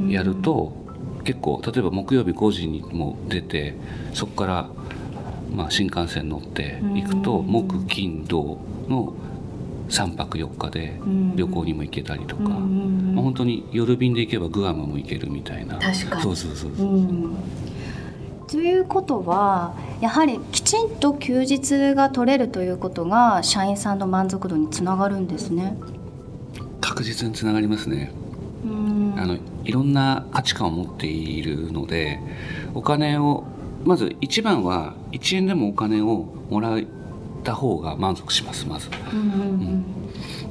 [0.08, 0.76] やると
[1.24, 3.74] 結構例えば木曜日5時にも出て
[4.12, 4.68] そこから
[5.54, 9.14] まあ、新幹線乗って行くと木金土の
[9.88, 10.98] 3泊4日で
[11.36, 15.78] 旅行にも行けたりとか、まあ、本当に夜便で行けばグアムも行けるみたいな。
[15.78, 16.22] 確かに。
[16.22, 17.30] そうそうそうそう、
[18.48, 25.76] ということはやはりきちんと休日が取れるということが社員さんの満足度につながるんですね。
[26.80, 28.12] 確実につながりますね。
[29.16, 32.18] あのいろんな価値観を持っているので
[32.74, 33.44] お金を
[33.84, 36.80] まず一番は1円でもお金をもらっ
[37.42, 38.88] た方が満足しますまず。
[39.12, 39.84] うんうんうん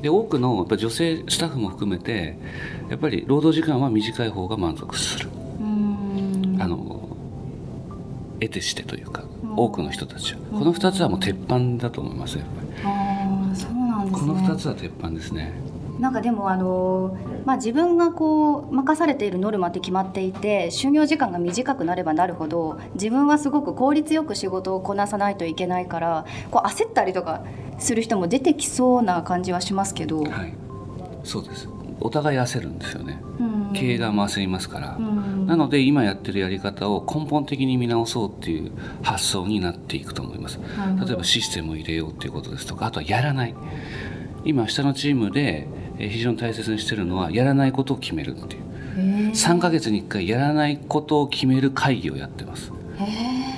[0.01, 2.37] で多くのやっぱ女性スタッフも含めて
[2.89, 5.29] やっぱり労働時間は短い方が満足する。
[6.59, 7.17] あの
[8.41, 9.23] 得てしてというか
[9.55, 10.39] 多くの人たちは。
[10.51, 14.11] この2つはもう鉄板だと思いますやっぱり。
[14.11, 15.53] この2つは鉄板ですね
[15.99, 27.43] なんかでもあの、まあ、自分がこう任されているノルマって決まっていて就業時間が短くなればなるほど自分はすごく効率よく仕事をこなさないといけないからこう焦ったりとか
[27.79, 30.53] する人も出てきそうな感じはしますけど、はい、
[31.23, 31.69] そうです。
[31.99, 33.21] お互い焦るんですよね、
[33.73, 38.71] 経営が回せますから、なので今やってるやり方を根本的に見直そうっていう
[39.03, 40.59] 発想になっていくと思います。
[41.05, 43.55] 例えばシステムを入れようっていうことですとかあとはやらない。
[44.43, 48.63] 今下のチームで非常に大切にしてるのはやらないことを決めるっていう。
[49.33, 52.71] 3か月に1回やらないことを決める会議をやってます。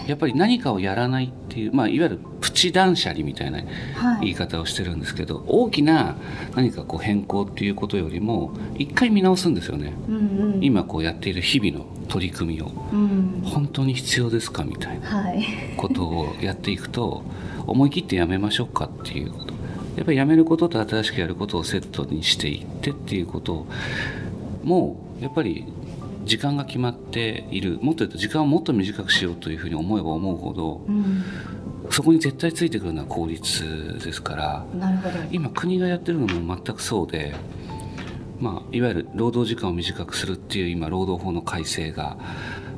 [0.08, 3.58] やっぱり何かをやらないっていう、まあ、いわゆるプチ断捨離みたいな
[3.95, 4.21] はい。
[4.21, 6.15] 言い方をしてるんですけど、大きな
[6.56, 9.93] 何かこう変更っていうことよりも一回見直すんですよね。
[10.08, 10.63] うんうん。
[10.63, 12.71] 今こうやっている日々の取り組みを。
[12.93, 13.41] うん。
[13.43, 15.43] 本当に必要ですかみたいなはい。
[15.76, 17.24] ことをやっていくと
[17.67, 19.34] 思い切ってやめましょうかっていう
[19.95, 23.65] やっぱりやめることと新しくやることをセットにしていってっていうこと
[24.63, 25.65] もやっぱり
[26.25, 27.79] 時間が決まっている。
[27.81, 31.23] もっと言うと時間をもっと短くしようというふうに思えば思うほどうん。
[31.91, 35.15] そこに絶対ついてくるのは効率ですからなるほど。
[35.31, 37.36] 今国がやってるのも全くそうで、
[38.39, 42.17] まあ、いわゆる労働時間を短くするっていう今労働法の改正が、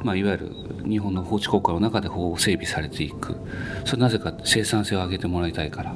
[0.04, 0.52] まあ、いわゆる
[0.84, 3.38] 日本の法治国家の中で法整備されていく。
[3.86, 5.96] それなぜか生産性を上げてもらいたいからっ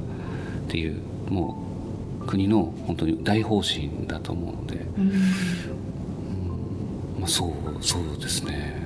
[0.69, 1.01] ていう
[1.32, 1.63] も
[2.22, 5.10] う国の本当に大方針だと思うので、うん。
[7.20, 7.52] まあ、そう
[7.84, 8.82] そうですね。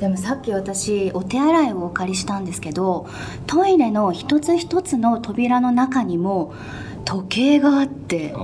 [0.00, 3.06] でもさっき私お手洗いをお借りしたんですけど
[3.46, 6.52] トイレの一つ一つの扉の中にも
[7.06, 8.34] 時計があって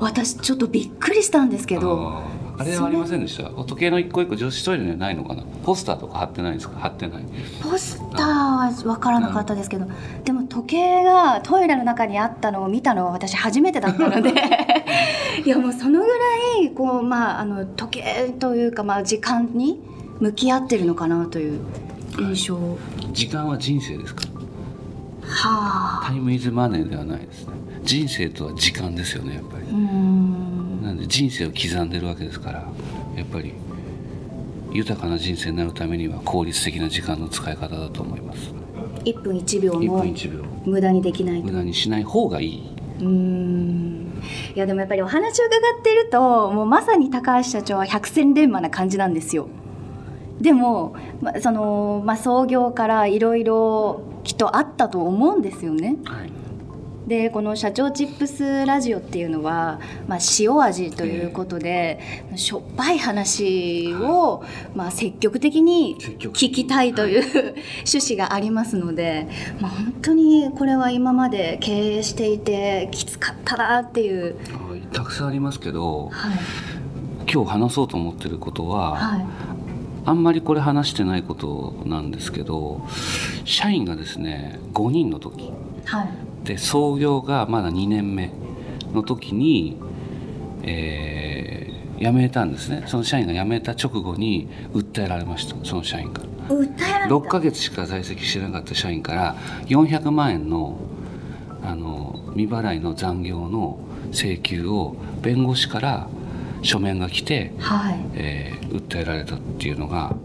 [0.00, 2.22] 私ちょっとびっくりしたんですけど
[2.56, 3.50] あれはありませんでした。
[3.50, 5.42] 時計の一個一個女子トイレにはないのかな？
[5.64, 6.78] ポスターとか貼ってないんですか？
[6.78, 7.24] 貼ってない。
[7.62, 9.86] ポスターは分からなかったですけど
[10.24, 14.30] でも時計がトイレの中にあったのを見たのは私初めてだったので
[15.44, 16.12] いやもうそのぐら
[16.62, 19.80] いこう、まあ、あの時計というか、まあ、時間に
[20.20, 21.60] 向き合ってるのかなという
[22.18, 22.54] 印象。
[22.54, 22.76] は
[23.12, 24.22] 時間は人生ですか？
[25.44, 26.02] あ。
[26.06, 27.54] タイムイズマネーではないですね。
[27.82, 29.64] 人生とは時間ですよねやっぱり。
[29.64, 30.43] うーん
[30.84, 32.68] なんで人生を刻んでるわけですから
[33.16, 33.54] やっぱり
[34.70, 38.52] 豊かな人生になるためには効率的な時間の使い方だと思います。
[39.04, 40.44] 1分1秒1も分1秒。
[40.66, 41.46] 無駄にできないと。
[41.46, 42.68] 無駄にしない方がいい。
[43.00, 44.22] うーん。
[44.54, 49.48] いやでもやっぱりお話を伺っているともうまさに高橋社長は百戦錬磨な感じなんですよ。
[50.40, 55.96] でも、ま、その、まあ、創業からいろいろきっとあったと思うんですよね。
[56.04, 56.43] はい
[57.06, 62.00] でこの社長チップスラジオっていうのは、まあ、塩味ということで、
[62.36, 64.42] しょっぱい話を、
[64.74, 67.54] まあ、積極的に聞きたいという、
[67.86, 69.28] 趣旨がありますので、
[69.60, 74.36] まあ、本当にこれは今まで経営していてきつかったなっていう、
[74.68, 74.80] はい。
[74.92, 76.38] たくさんありますけどはい。
[77.30, 79.26] 今日話そうと思ってることは、はい。
[80.06, 82.86] あんまりこれ話してないことなんですけど
[83.46, 85.50] 社員がですね5人の時。
[85.84, 88.30] はいで創業がまだ2年目
[88.92, 89.78] の時に、
[90.62, 92.82] えー辞めたんですね。
[92.86, 96.56] その社員が辞めた直後に訴えられましたその社員から。
[96.56, 100.76] 訴えられた？6ヶ月しか在籍してなかった社員から400万円の
[101.62, 103.78] あの未払いの残業の
[104.10, 106.08] 請求を弁護士から
[106.62, 108.00] 書面が来て、はい。
[108.14, 110.16] えー訴えられたっていうのが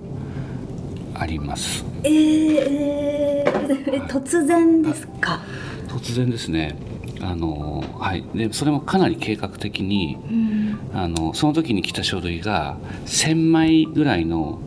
[1.13, 1.85] あります。
[2.03, 2.13] えー、
[2.67, 5.39] えー突然ですか、
[5.89, 6.75] 突然ですね。
[7.21, 14.59] あの、はい、でそれもかなり計画的にうん、あのその時に来た書類が1,000枚ぐらいの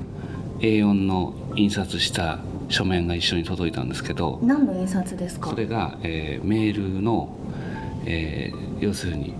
[0.61, 5.51] A4 の印刷した書面が一緒に届いたんですけど何の印刷ですか？
[5.51, 7.35] それが、えーメールの、
[8.07, 9.33] えー要するに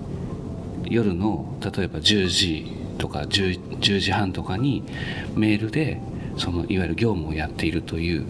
[0.85, 4.85] 夜の例えば10時とか 10, 10時半とかに
[5.35, 6.01] メールで
[6.37, 8.25] そのいわゆる業務をやっているという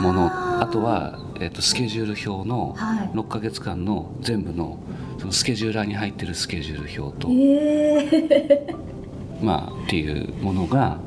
[0.00, 0.30] もの。
[0.32, 3.08] あとは、えー、とスケジュール表のはい。
[3.08, 4.78] 6ヶ月間の全部の
[5.18, 8.76] そのスケジューラーに入ってるスケジュール表と、えー、
[9.44, 10.98] まあっていうものが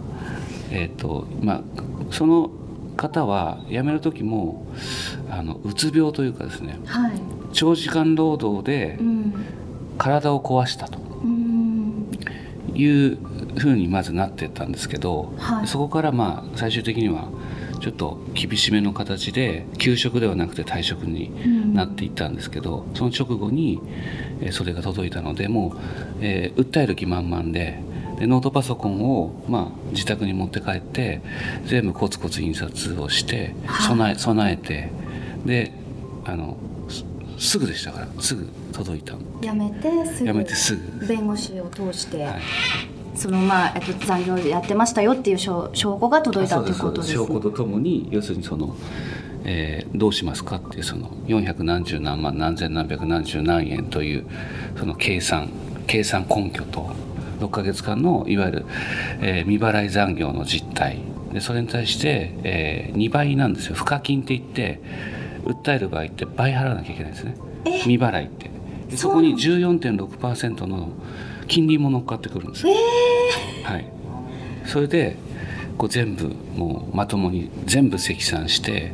[0.71, 1.61] えっ、とまあ
[2.11, 2.49] その
[2.97, 4.65] 方は辞める時も
[5.29, 7.11] あのうつ病というかですねはい。
[7.53, 9.33] 長時間労働でうん。
[9.97, 12.09] 体を壊したとうん。
[12.73, 13.17] いう
[13.57, 15.67] ふうにまずなってったんですけど、はい。
[15.67, 17.29] そこからまあ最終的には
[17.79, 23.81] ちょっと厳しめの形で休職ではなくて退職になっていったんですけど、その直後に、
[24.41, 25.77] えーそれが届いたのでもう、
[26.21, 27.79] えー訴える気満々で
[28.19, 31.21] でノートパソコンを、まあ、自宅に持って帰って
[31.65, 34.89] 全部コツコツ印刷をしてはい備え備えて
[35.45, 35.73] で
[36.23, 36.57] あの
[36.87, 37.03] す
[37.37, 40.27] すぐでしたからすぐ届いたやめてすぐ。
[40.27, 41.05] やめてすぐ。
[41.07, 42.41] 弁護士を通して、はい
[43.15, 47.17] そのまあ、えっと、残業やってましたよっていう証証拠が届いたということですね。
[47.17, 48.75] 証拠とともに要するにその、
[49.43, 54.25] えーどうしますかっていうその400何十何万何千何百何十何円という
[54.77, 55.49] その計算
[55.87, 56.91] 計算根拠と
[57.39, 58.65] 6ヶ月間のいわゆる、
[59.21, 60.99] えー未払い残業の実態。
[61.31, 63.75] でそれに対して、え2倍なんですよ。
[63.75, 64.79] 賦課金って言って
[65.43, 67.35] 訴える場合って倍払わなきゃいけないですね。
[67.65, 68.49] 未払いって。
[68.89, 70.89] でそこに14.6%の
[71.47, 72.73] 金利も乗っかってくるんですよ、
[73.63, 73.85] はい、
[74.65, 75.17] それで
[75.77, 78.93] こう全部もうまともに全部積算して、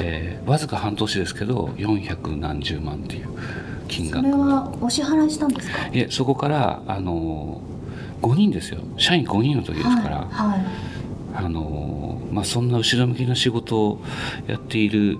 [0.00, 3.28] えーわずか半年ですけど400何十万っていう
[3.86, 4.24] 金額。
[4.28, 5.86] それはお支払いしたんですか？
[5.86, 7.60] いえそこからあの
[8.22, 8.80] 5人ですよ。
[8.96, 10.66] 社員5人の時ですから、はい、はい。
[11.34, 14.02] あのまあ、そんな後ろ向きな仕事を
[14.48, 15.18] やっている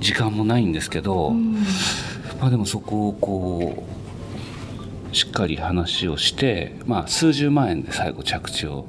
[0.00, 1.54] 時間もないんですけど、うん。
[2.40, 4.01] まあ、でもそこをこう
[5.12, 8.86] しっかり話をして、まあ、数十万円で最後着地を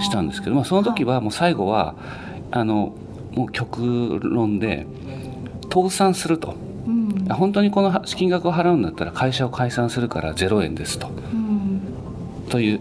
[0.00, 1.96] したんですけど、まあ、その時はもう最後は
[2.50, 2.94] あの
[3.32, 4.86] もう極論で
[5.72, 6.54] 倒産すると。
[6.86, 7.26] うん。
[7.30, 11.08] 本当にこの金額を払うんだったら会社を解散するから0円ですと。
[11.08, 11.80] うん。
[12.48, 12.80] という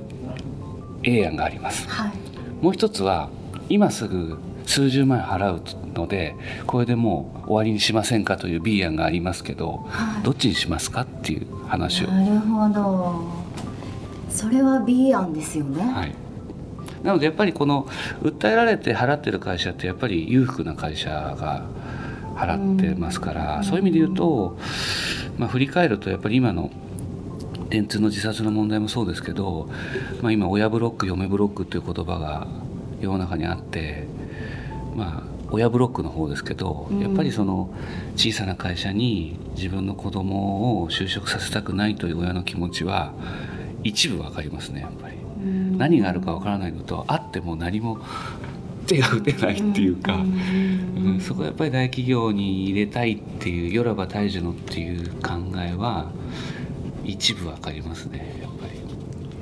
[1.04, 1.88] A 案があります。
[1.90, 2.12] はい。
[2.62, 3.30] もう一つは
[3.70, 5.62] 今すぐ数十万円払う
[5.94, 6.36] ので
[6.66, 10.24] これでもう終わりにしませんかという B 案がありますけどはい。
[10.24, 12.06] どっちにしますかっていう話。
[12.06, 13.24] を、なるほど。
[14.30, 16.16] それは B 案ですよね、はい、
[17.04, 17.88] なのでやっぱりこの
[18.24, 21.66] 訴えられて払ってる会社ってやっぱり裕福な会社が
[22.36, 23.64] 払ってますから、うん。
[23.64, 24.58] そういう意味で言うと、
[25.38, 26.72] まあ、振り返るとやっぱり今の
[27.70, 29.70] 電通の自殺の問題もそうですけど、
[30.22, 32.48] まあ、今親ブロック嫁ブロックっていう言葉が
[33.02, 34.08] 世の中にあって
[34.96, 37.00] まあ親ブロックの方ですけど、うん。
[37.00, 37.70] やっぱりその
[38.16, 43.14] 小さな会社に自分の子供を就職させたくないという親の気持ちは
[43.84, 45.16] 一部わかりますねやっぱり。
[45.16, 45.78] うん。
[45.78, 48.00] 何があるかわからないのとあっても何も
[48.88, 56.12] 手が打てないっていうか、うんそこはやっぱり大企業に入れたいっていうよらば大樹のっていう考えは
[57.04, 58.74] 一部わかりますねやっぱり。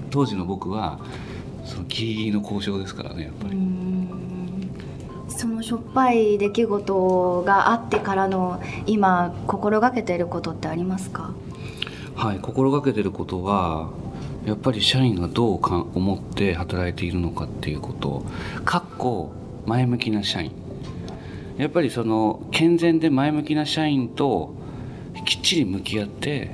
[0.10, 1.00] 当時の僕は
[1.66, 3.56] そのギリギリの交渉ですからねやっぱり、
[5.42, 11.34] そのしょっぱい出来事があってからの今心がけていることってありますか？
[12.14, 13.90] はい心がけてることは
[14.46, 18.24] やっぱり社員がどうか思って働いているのかっていうこと。
[18.66, 19.32] かっこ
[19.66, 20.52] 前向きな社員。
[21.58, 24.54] やっぱりその健全で前向きな社員と
[25.26, 26.52] きっちり向き合って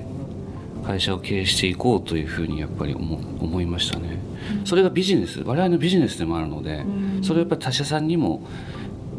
[0.85, 4.17] 会社を経営していこうというふうにやっぱり思思いましたね、
[4.63, 5.41] それがビジネス。
[5.41, 7.21] 我々のビジネスでもあるので、うん。
[7.21, 8.47] それをやっぱり他社さんにも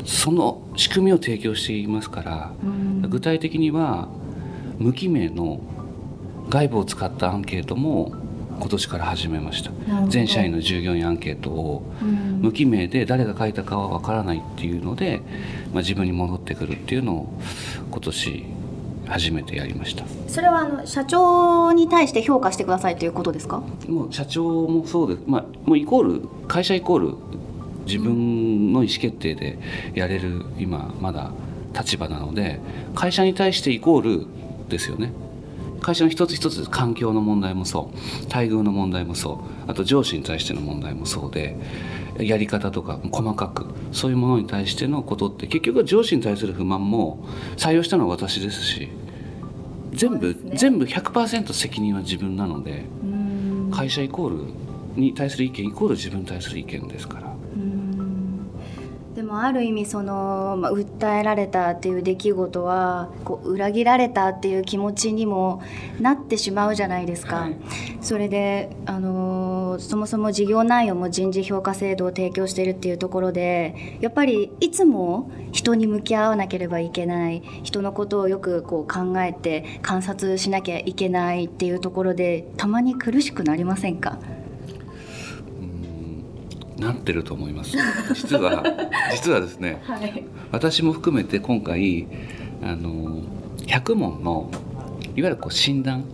[0.04, 2.52] その仕組みを提供していますから、
[3.08, 4.08] 具体的には
[4.78, 5.60] 無記名の
[6.48, 8.12] 外部を使ったアンケートも
[8.58, 9.70] 今年から始めました。
[10.08, 12.40] 全社員の従業員アンケートをうん。
[12.40, 15.20] 無記名で誰が書いたかはわからないっていうので、
[15.72, 17.28] まあ、自分に戻ってくるっていうのを
[17.90, 18.44] 今年
[19.06, 20.04] 初めてやりました。
[20.28, 23.62] それはあの社長に対して評価してくださいということですか？
[23.88, 27.14] もう社長もそうです、まあ、もうイコール会社イコール
[27.88, 29.58] 自分の意思決定で
[29.94, 31.32] やれる今まだ
[31.76, 32.60] 立場なので
[32.94, 34.26] 会社に対してイコール
[34.68, 35.12] ですよね。
[35.80, 38.24] 会社の一つ一つ環境の問題もそう。
[38.24, 39.70] 待遇の問題もそう。
[39.70, 41.56] あと上司に対しての問題もそうで
[42.18, 47.24] やり方とか細かくそういうものに対してのことって結局は上司に対する不満も
[47.56, 48.88] 採用したのは私ですし
[49.92, 50.56] 全部、ね。
[50.56, 52.84] 全部100%責任は自分なので。
[53.02, 53.70] うん。
[53.70, 57.27] 会社イコールに対する意見イコール自分に対する意見ですから
[59.18, 65.60] でもある意味その、まあ、訴えられたっていう出来事はこう裏切られたっていう気持ちにも
[65.98, 67.56] なってしまうじゃないですか、はい。
[68.00, 84.18] それで、あのーそもそも事業内容も人事評価制度を提供しているっていうところでやっぱりいつも人に向き合わなければいけない人のことをよくこう考えて観察しなきゃいけないっていうところでたまに苦しくなりませんか？
[86.78, 87.76] なってると思います。
[88.14, 88.62] 実は
[89.12, 90.24] 実はですねはい。
[90.52, 92.06] 私も含めて今回
[92.62, 93.22] あの
[93.66, 94.50] 100問の
[95.16, 96.04] いわゆるこう診断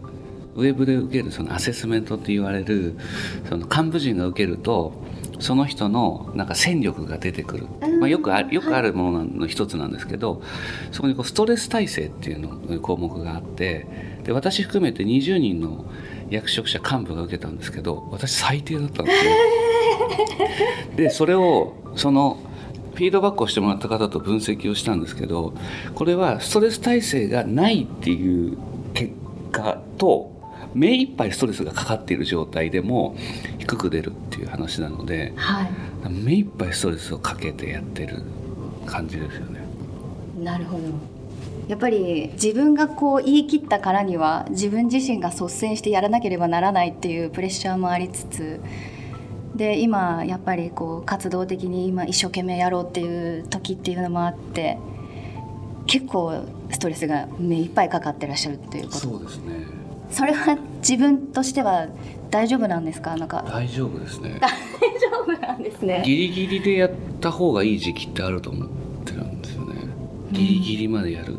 [0.57, 2.97] ウェブで受けるそのアセスメントって言われる
[3.49, 4.93] その幹部陣が受けると
[5.41, 7.67] その人のなんか戦力が出てくる、
[8.01, 10.43] まあ、よくあよくあるものの一つなんですけど
[10.93, 13.87] そこにこうストレス耐性っていうの項目があって
[14.23, 15.85] で私含めて20人の
[16.35, 19.31] 役職者幹部が受けたんですけど私最低だったんですね。
[20.97, 22.39] でそれをその
[22.95, 25.53] フィードバックをしてもらった方と分析をしたんですけど
[25.95, 28.57] これはストレス耐性がないっていう
[28.95, 29.13] 結
[29.51, 30.33] 果と
[30.75, 33.17] 目いっぱいストレスがかかっている状態でも
[33.59, 35.71] 低く出るっていう話なのではい
[36.09, 38.23] 目いっぱいストレスをかけてやってる
[38.87, 39.61] 感じですよね。
[40.43, 40.83] なるほど
[41.69, 48.61] やっぱり自分がこう言い切ったからには自分自身が率先してやらなければならないっていうプレッシャーもありつつ
[49.57, 54.79] で今やっぱりこう活動的に今一生懸命やろうっていう時っていうのもあって
[55.87, 58.99] 結構ストレスが目いっぱいかかってらっしゃるっていうこと。
[58.99, 59.67] そうですね。
[60.11, 61.89] それは自分としては
[62.31, 63.17] 大丈夫なんですか？
[63.17, 63.45] なんか。
[63.49, 64.39] 大丈夫ですね。
[64.41, 66.03] 大丈夫なんですね。
[66.05, 66.91] ギリギリでやっ
[67.21, 68.69] た方がいい時期ってあると思っ
[69.05, 69.75] てるんですよね。
[70.33, 71.35] ギリギリまでやる。
[71.35, 71.37] っ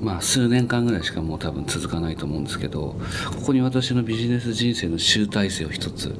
[0.00, 2.96] まあ数年間ぐらいしかもう多分続かないと思うんですけど
[3.36, 6.14] ここに私のビジネス人生の集大成を一つ。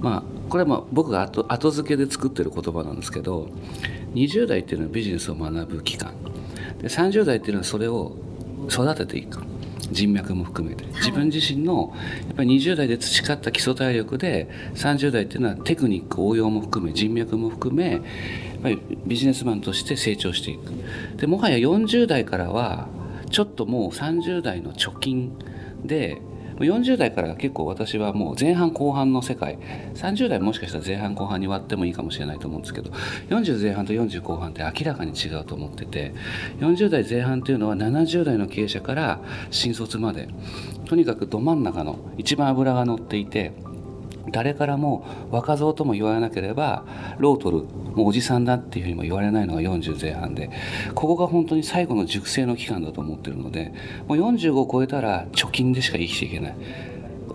[0.00, 3.48] まあこれはまあ僕が後後付けで作ってる言葉なんですけど
[4.14, 6.12] 20代っていうのはビジネスを学ぶ期間。
[6.80, 8.16] で30代っていうのはそれを
[8.70, 9.42] 育てていく。
[9.90, 10.84] 人脈も含めて。
[10.96, 11.94] 自分自身の
[12.26, 18.02] やっぱり20代で培った基礎体力で30代っていうのはテクニック応用も含め人脈も含め
[18.58, 20.72] やっぱりビジネスマンとして成長していく。
[21.16, 22.88] でもはや40代からは
[23.30, 25.32] ちょっともう30代の貯金
[25.84, 26.20] で
[26.56, 29.58] 40代から結構私はもう前半後半の世界
[29.94, 32.90] 30代もしかしたら前半後半に割ってもいいかもしれないと思うんですけど
[33.28, 36.14] 40前半と40後半って明らかに違うと思ってて
[36.58, 40.28] 40代前半というのは70代の経営者から新卒まで
[40.86, 43.52] とにかくど真ん中の一番脂が乗っていて
[44.30, 46.84] 誰からも若造とも言われなければ
[47.18, 47.58] ロートル
[47.94, 50.50] もうおじさんだっていうふうにも言われないのが40前半で
[50.94, 53.72] ここが本当に最後の熟成の期間だと思ってるので
[54.06, 56.54] もう45を超えたら貯金でしか生きていけない。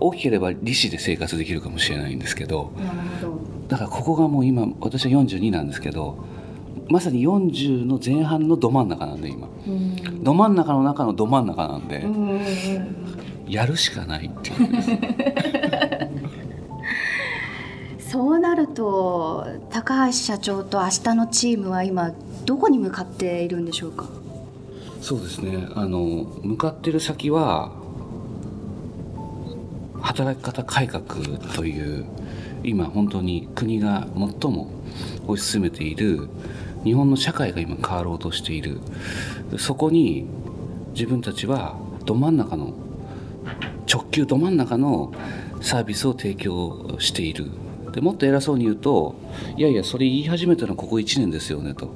[0.00, 2.72] 大きければ利子で生活できるかもしれないんですけど
[3.68, 6.18] だからここがもう今私は42なんですけど
[6.88, 9.48] まさに40の前半のど真ん中なんで今。
[10.22, 12.04] ど真ん中の中のど真ん中なんで
[13.48, 15.63] やるしかないっていう
[18.74, 22.12] と高橋社長と明日のチームは今
[22.44, 24.06] どこに向かっているんでしょうか？
[25.00, 25.68] そうですね。
[25.74, 27.72] あの向かってる先は
[30.00, 31.02] 働き方改革
[31.54, 32.04] という
[32.62, 34.70] 今本当に国が最も
[35.26, 36.28] 推し進めている
[36.84, 38.80] 日本の社会が今変わろうとしている。
[39.58, 40.26] そこに
[40.92, 42.74] 自分たちはど真ん中の
[43.90, 45.12] 直球ど真ん中の
[45.60, 47.50] サービスを提供している。
[47.94, 49.14] でもっと偉そうに言うと
[49.56, 51.90] いやいやそれ言い始めたのはここ1年ですよねと。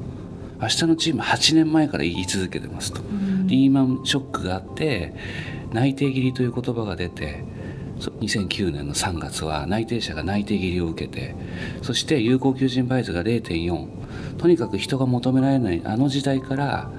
[0.61, 3.01] 明日のチーム8年前から言い続けてますと、
[3.45, 5.15] リーマンショックがあって
[5.73, 7.45] 内定切りという言葉が出て
[8.01, 11.35] そ2009年の3月は内定者が内定切りを受けて
[11.83, 16.91] そして有効求人倍率が0.4とにかく人が求められないあの時代から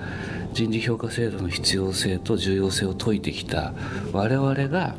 [0.54, 3.74] 人事評価制度の必要性と重要性を説いてきた
[4.14, 4.96] 我々が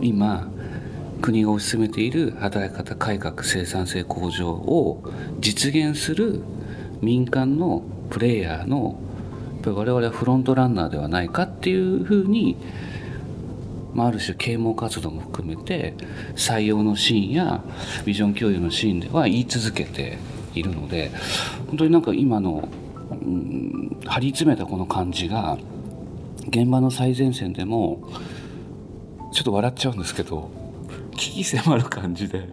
[0.00, 0.50] 今
[1.20, 5.02] 国が推し進めている働き方改革生産性向上を
[5.40, 6.40] 実現する
[7.00, 9.00] 民間のプレイヤーの
[9.64, 12.56] 我々はフロントランナーではないかっていうふうに、
[13.94, 15.94] まあ、ある種啓蒙活動も含めて
[16.36, 17.64] 採用のシーンや
[18.04, 20.18] ビジョン共有のシーンでは言い続けて
[20.54, 21.10] いるので
[21.66, 22.68] 本当になんか今の、
[23.10, 25.58] うん、張り詰めたこの感じが
[26.48, 28.08] 現場の最前線でも
[29.32, 30.65] ちょっと笑っちゃうんですけど
[31.16, 32.48] 危機迫る感じで、はい。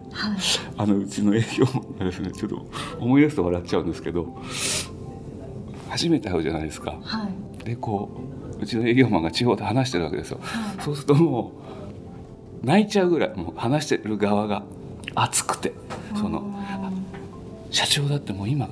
[0.76, 1.64] あのうちの営業
[1.98, 2.66] がですねちょっと
[2.98, 4.26] 思い出すと笑っちゃうんですけど
[5.88, 6.98] 初めて会うじゃないですか。
[7.02, 7.28] は
[7.62, 7.64] い。
[7.64, 8.10] でこ
[8.58, 10.40] ううちの営業マンが地方で話してるわけですよ。
[10.80, 11.52] そうするとも
[12.62, 14.62] う泣いちゃうぐらいもう話してる側が
[15.14, 15.72] 熱くて
[16.16, 16.54] その
[17.70, 18.68] 社長だってもう今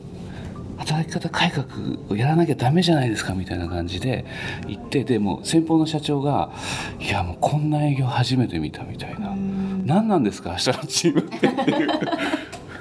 [0.79, 1.67] 働き方改革
[2.11, 4.25] をやらなきゃダメじゃないですかみたいな感じで
[4.67, 6.51] 言ってでもう先方の社長が
[6.99, 9.35] 「いやもうこんな営業初めて見た」みたいな
[9.85, 11.89] 「何なんですか明日のチームって」っていう。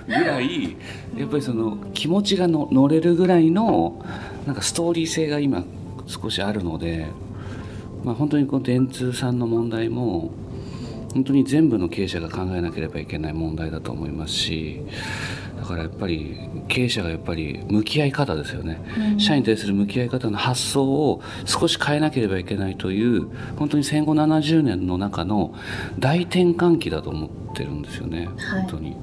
[0.08, 0.76] ぐらい
[1.18, 4.04] やっぱりその気持ちがの乗れるぐらいの
[4.45, 5.64] なんかストーリー性が今
[6.08, 7.08] 少しあるので、
[8.04, 10.32] まあ、本当にこの電通さんの問題も
[11.14, 14.82] 本当に全部の経営者が考えなければいけない問題だと思いますし
[15.62, 16.38] だからやっぱり
[16.68, 18.82] 経営者がやっぱり向き合い方ですよね、
[19.20, 25.53] 社員に対する向き合い方の発想を少し変えなければいけないという本当に戦後70年の中の
[25.99, 28.62] 大転換期だと思ってるんですよね、はい。
[28.64, 28.95] 本当に。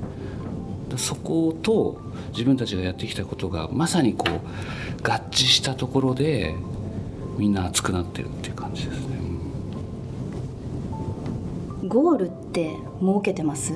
[0.96, 2.00] そこと
[2.32, 6.56] 自分たちがやってきたことがまさにこう合致したところで
[7.36, 9.16] みんな熱くなってるっていう感じですね。
[11.86, 13.74] ゴールって設けてます？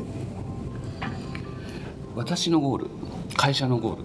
[2.15, 2.91] 私のゴール
[3.37, 4.03] 会社のゴール。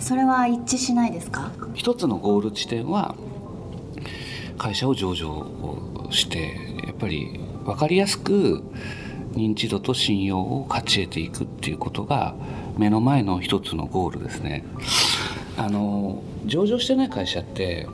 [0.00, 1.52] それは一致しないですか？
[1.74, 3.14] 一つのゴール地点は
[4.58, 6.56] 会社を上場をして
[6.86, 8.62] やっぱり分かりやすく
[9.32, 12.34] 認知度と信用を勝ち得ていくっていうことが
[12.76, 14.64] 目の前の一つのゴールですね。
[15.56, 17.86] あの上場してない会社って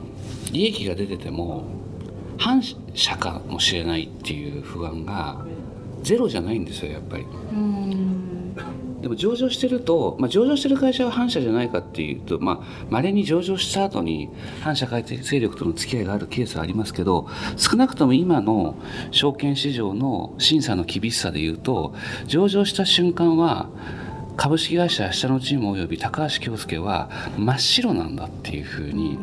[0.51, 1.65] 利益が出てても
[2.37, 5.45] 反社かもしれないっていう不安が
[6.01, 7.25] ゼロじゃないんですよやっぱり。
[7.51, 8.08] うん
[9.01, 14.29] でも上場してると、まあ、上場してる会社は反社じゃないかっていうとまあ、稀に上場した後に
[14.61, 17.27] 反社会的勢力との付き合いがあるケースはありますけど
[17.57, 18.75] 少なくとも今の
[19.11, 21.93] 証券市場の審査の厳しさでいうと
[22.27, 23.69] 上場した瞬間は
[24.39, 29.17] 株式会社明日のチームおよび高橋京介は真っ白なんだっていうふうに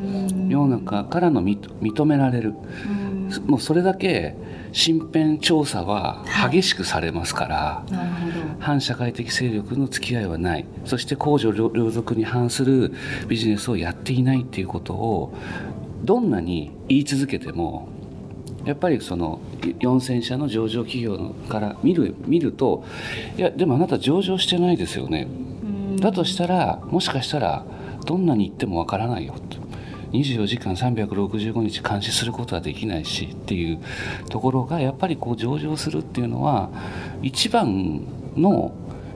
[0.51, 2.55] 世の中からの認められる。
[3.47, 4.35] もうそれだけ
[4.73, 10.67] 身辺調査は激しくされますから、はい、反社会的勢力の付き合いはない。
[10.85, 12.93] そして公序良俗に反する
[13.29, 15.35] ビジネスをやっていないっていうことを
[16.03, 17.89] どんなに言い続けても
[18.65, 22.85] やっぱりその4000社の上場企業から見る見ると
[23.37, 25.29] いやでもあなた上場してないですよね。
[25.99, 27.65] だとしたらもしかしたら
[28.05, 29.59] どんなに言ってもわからないよと
[30.13, 33.79] 24時間365日監視することはできないしっていう
[34.29, 36.71] ところがやっぱりこう上場するっていうのは
[37.23, 38.03] 一番
[38.37, 38.73] の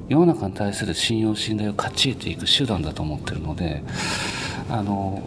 [0.08, 3.82] 世の中に対する信用信頼を勝ち得ていく手段だと思ってるので
[4.68, 5.22] あの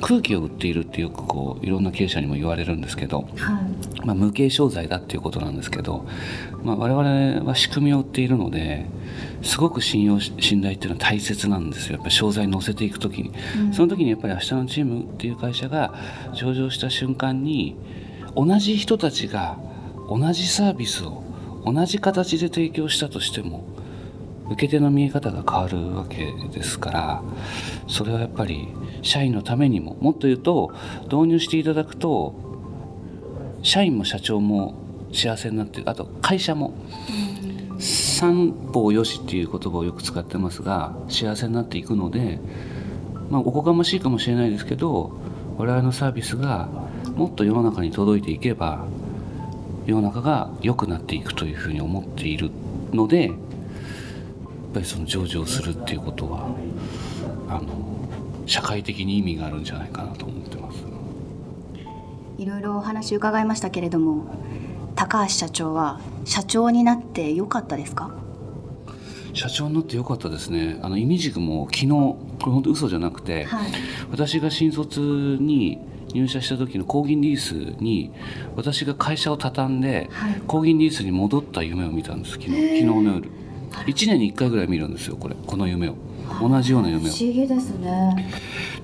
[0.00, 3.60] 空気を売っているってよくこういろんな経営者にも言われるんですけど、は
[4.02, 6.06] い、まあ、無形商材だっていうことなんですけど、
[6.62, 8.86] まあ、我々は仕組みを売っているので
[9.42, 11.94] すごく信用信頼っていうのは大切なんですよ。
[11.94, 15.94] やっぱり商材に乗せていく時に、うん、その時にやっぱり明日のチームっていう会社が
[16.34, 17.76] 上場した瞬間に
[18.34, 19.58] 同じ人たちが
[20.08, 21.22] 同じサービスを
[21.64, 23.64] 同じ形で提供したとしても
[24.50, 27.22] 受け手の見え方が変わるわけですから
[27.88, 28.68] それはやっぱり
[29.04, 30.72] 社員のためにももっと言うと
[31.04, 32.34] 導入していただくと
[33.62, 34.74] 社員も社長も
[35.12, 36.74] 幸せになってあと会社も。
[37.78, 42.38] 三方よしっていう言葉をよく使ってますが幸せになっていくので、
[43.30, 45.12] まあ、おこがましいかもしれないですけど
[45.58, 46.68] 我々のサービスが
[47.16, 48.86] もっと世の中に届いていけば
[49.86, 52.50] 世の中が良くなっていくというふうに思っている
[52.92, 53.34] のでやっ
[54.72, 56.48] ぱりその上場するっていうことは
[57.48, 57.93] あの
[58.46, 60.78] 社会的に意味があるんじゃないかなと思ってます。
[62.38, 64.26] いろいろお話伺いましたけれども
[64.96, 68.10] 高橋社長は社長になってよかったですか？
[69.32, 70.78] 社長になってよかったですね。
[70.82, 73.70] あのイミジクも昨日これ本当嘘じゃなくて、はい、
[74.10, 75.78] 私が新卒に
[76.12, 78.12] 入社した時の高銀リースに
[78.54, 82.50] 私が会社を畳んで、はい、高銀リースに戻った夢を見たんです昨日。
[82.50, 83.28] 昨日の夜。
[83.86, 85.34] 1年に1回ぐらい見るんですよこれ。
[85.46, 85.96] この夢を。
[86.40, 87.12] 同じような夢を。
[87.12, 88.30] 不思議ですね。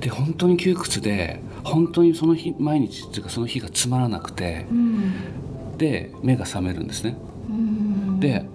[0.00, 7.16] で本当に窮屈で本当にその日毎日っていうかその日がつまらなくて、うん、で目が覚めるんですね、
[7.48, 8.46] うん、で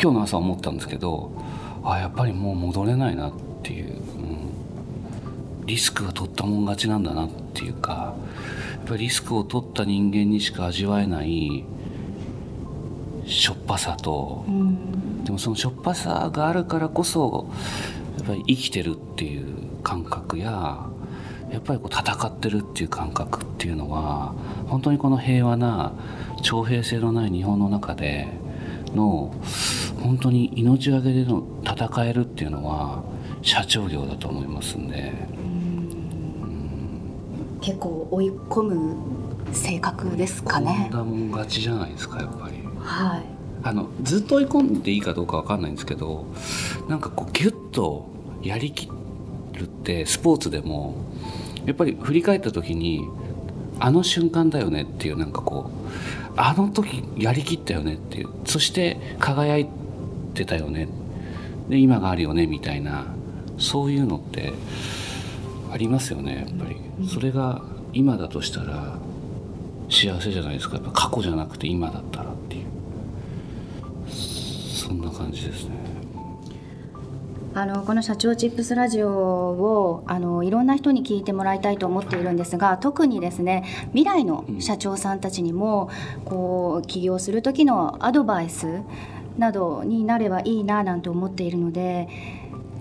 [0.00, 1.32] 今日の朝思ったんですけど
[1.82, 3.32] あやっぱりもう戻れないなっ
[3.62, 8.14] ていう、うん、リスクは取ったもん勝ちなんだなっていうか
[8.72, 11.64] やっぱりリスクを取った人間にしか味わえない
[13.26, 17.93] しょっぱさと、うん、でもそのしょっぱさがあるからこそや
[18.24, 20.86] っぱり生きてるっていう感覚や
[21.52, 24.34] やっぱりこう戦ってるっていう感覚っていうのは
[24.66, 25.92] 本当にこの平和な
[26.42, 28.26] 徴兵制のない日本の中で
[28.94, 29.34] の
[30.02, 33.04] 本当に命がけでの戦えるっていうのは
[33.42, 35.12] 社長業だと思いますんで、
[37.60, 38.96] 結構追い込む
[39.52, 40.88] 性格ですかね。
[40.90, 42.54] こんなもん勝ちじゃないですかやっぱり。
[42.78, 43.33] はい。
[43.64, 46.26] あのずっと追い込んでいいかどうか分かんないんですけど
[46.88, 48.08] なんかこうギュッと
[48.42, 48.88] やりき
[49.54, 50.94] るってスポーツでも
[51.64, 53.08] やっぱり振り返った時に
[53.80, 59.68] あの瞬間だよねっていうなんかこうあの時やりきったよねっていうそして輝い
[60.34, 60.88] てたよね
[61.68, 63.06] で今があるよねみたいな
[63.58, 64.52] そういうのって
[65.72, 66.76] ありますよねやっぱり。
[67.08, 67.62] それが
[67.92, 68.98] 今だとしたら
[69.88, 70.76] 幸せじゃないですか。
[70.76, 72.33] やっぱ過去じゃなくて今だったら。
[74.84, 75.70] そんな感じですね。
[77.56, 83.62] あのこの社長チップスラジオをあのいろんな人に聞いてもらいたいと思っているんですが特にですね
[83.92, 85.88] 未来の社長さんたちにも
[86.24, 88.80] こう起業する時のアドバイス
[89.38, 92.08] などになればいいななんて思っているので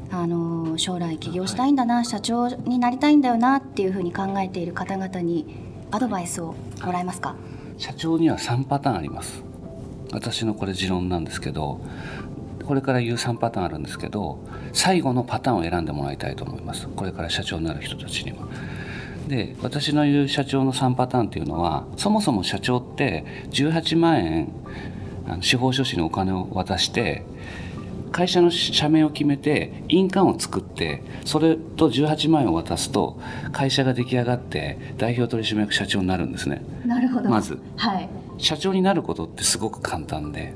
[0.10, 5.46] あの将来起業したいんだな社長になりたいんだよなっていうふうに考えている方々に
[5.92, 7.36] アドバイスをもらえますか？
[7.78, 9.44] 社長には3パターンあります
[10.14, 11.82] 私のこれ持論なんですけど
[12.66, 14.40] これから言う3パターンあるんですけど
[14.72, 16.88] 最後のパターンを選んでもらいたいと思います。
[16.88, 18.48] これから社長になる人たちには。
[19.28, 24.50] で私の言う社長の3パターンっていうのはそもそも社長って18万円
[25.28, 27.24] あの司法書士にお金を渡して
[28.12, 33.20] 会社の社名を決めて印鑑を作ってそれと18万円を渡すと
[33.52, 36.62] 会社が出来上がって代表取締役社長になるんですね。
[36.86, 37.30] なるほど。
[37.30, 40.54] まず、はい、社長になることってすごく簡単で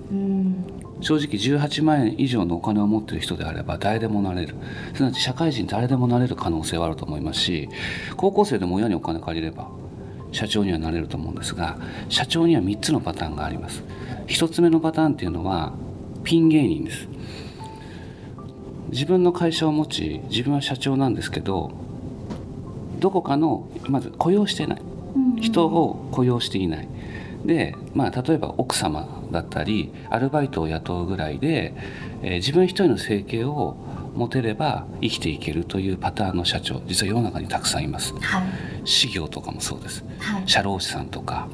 [1.01, 4.55] 正直18万円以上のお金を持っている人であれば誰でもなれる。
[4.93, 7.69] すなわち社会人誰でもなれる可能性はあると思いますし
[8.15, 9.69] 高校生でも親にお金借りれば
[10.31, 11.77] 社長にはなれると思うんですが
[12.09, 13.83] 社長には3つのパターンがあります。
[14.27, 15.73] 1つ目のパターンっていうのは
[16.23, 17.07] ピン芸人です。
[18.89, 21.71] 自分の会社を持ち自分は社長なんですけど
[22.99, 24.81] どこかのまず雇用してない。
[25.41, 26.87] 人を雇用していない
[27.47, 31.73] で、まあ、例えば奥様だったりアルバイトを雇うぐらいで、
[32.21, 33.77] えー、自分一人の生計を
[34.15, 38.43] 持てれば生きていけるというパターンの社長実は世の中にたくさんいます、はい、
[38.83, 41.47] 事業とかもそうです、はい、社労士さんとか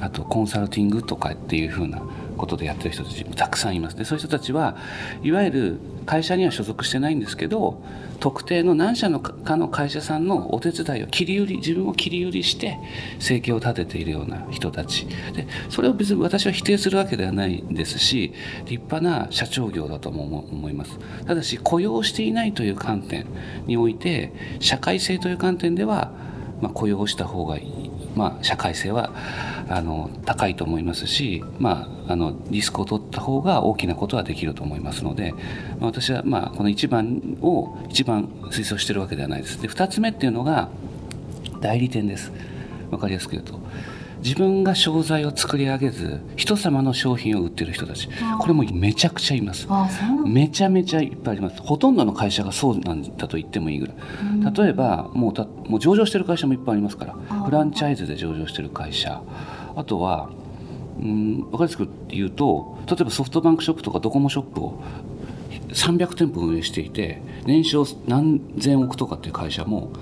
[0.00, 2.00] あとコンサルティングとかっていうふうな
[2.38, 3.96] ことでやってる人たちもたくさんいます。
[3.96, 4.76] でそういう人たちは
[5.22, 7.82] いわゆる会社には所属してないんですけど
[8.20, 12.78] 特定の何社のかの会社さんのお手伝いを切り売り自分を切り売りして
[13.18, 15.06] 生計を立てているような人たち。
[15.34, 18.32] でそれを別に私は否定するわけではないですし
[18.66, 20.98] 立派な社長業だとも思います。
[21.26, 23.26] ただし雇用していないという観点
[23.66, 26.10] において社会性という観点では、
[26.60, 27.77] まあ、雇用した方がいい。
[28.14, 29.12] まあ、社会性は
[29.68, 35.32] あの高いと思いますし、まあ、あのリスクを取った方が大きなことはできると思いますので、
[35.78, 39.60] まあ、私は、まあ、この1番を一番推奨しているわけではないです。
[39.60, 40.68] で2つ目っていうのが
[41.60, 42.32] 代理店です。
[42.90, 43.60] 分かりやすく言うと。
[44.22, 48.08] 自分が商材を作り上げず人様の商品を売ってる人たち。
[48.40, 49.68] これもめちゃくちゃいます。
[50.26, 51.60] めちゃめちゃいっぱいあります。
[51.62, 53.96] ほとんどの会社がそうなんだと言ってもいいぐらい。
[54.52, 57.14] 例えばもうたもう上場してる会社もいっぱいありますから。
[57.44, 59.22] フランチャイズで上場してる会社。
[59.76, 60.30] あとは
[61.00, 64.82] うん分かりやすく言うと例えばソフトバンクショップとかドコモショップを
[65.68, 69.92] 300店舗運営していて年商何千億とかっていう会社も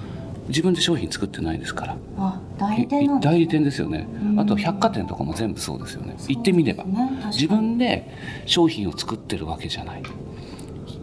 [0.48, 1.96] 自分で商品作ってないですから。
[2.58, 4.06] 代理店代理店ですよね。
[4.38, 6.16] あと百貨店とかも全部そうですよね。
[6.28, 8.10] 言ってみれば、ね、自分で
[8.46, 10.02] 商品を作ってるわけじゃない。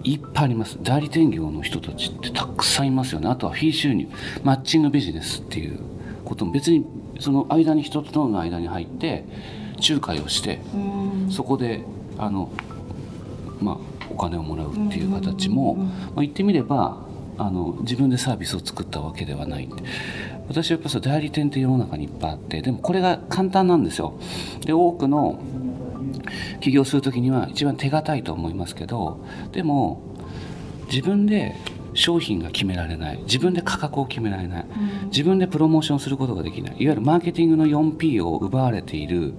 [0.04, 0.78] いっぱいあります。
[0.82, 3.30] 代理店業の人たちってたくさんいますよね。
[3.30, 4.08] あとはフィー収入。
[4.44, 5.80] マッチングビジネスっていう
[6.24, 6.86] ことも別に
[7.20, 9.26] その間に人との間に入って
[9.88, 10.60] 仲介をして
[11.30, 11.84] そこで
[12.18, 12.52] あの
[13.60, 13.78] まあ
[14.10, 15.84] お金をもらうっていう形も、ま
[16.18, 17.06] あ、言ってみれば
[17.38, 19.70] あの自分でサービスを作ったわけではない
[20.48, 24.20] 私はやっぱり代理店って世の中にいっぱいあってでもこれが簡単なんですよ。
[24.66, 25.40] で多くの
[26.60, 29.20] 起業する時には一番手堅いと思いますけど
[29.52, 30.02] でも
[30.88, 31.56] 自分で
[31.94, 33.20] 商品が決められない。
[33.24, 34.66] 自分で価格を決められない、
[35.06, 36.72] 自分でプロモーションすることができない。
[36.72, 39.34] いわゆるマーケティングの 4P を奪われている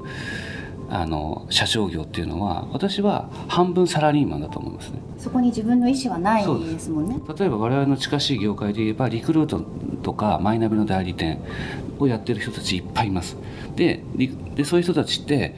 [0.95, 5.01] あの社長業っていうのは私は半分サラリーマンだと思いますね。
[5.19, 7.17] そこに自分の意思はないですもんね。
[7.37, 9.61] 例えば我々の近しい業界で言えばリクルート
[10.05, 11.41] とかマイナビの代理店
[11.99, 13.37] をやってる人たちいっぱいいます。
[13.75, 14.05] で
[14.55, 15.57] でそういう人たちって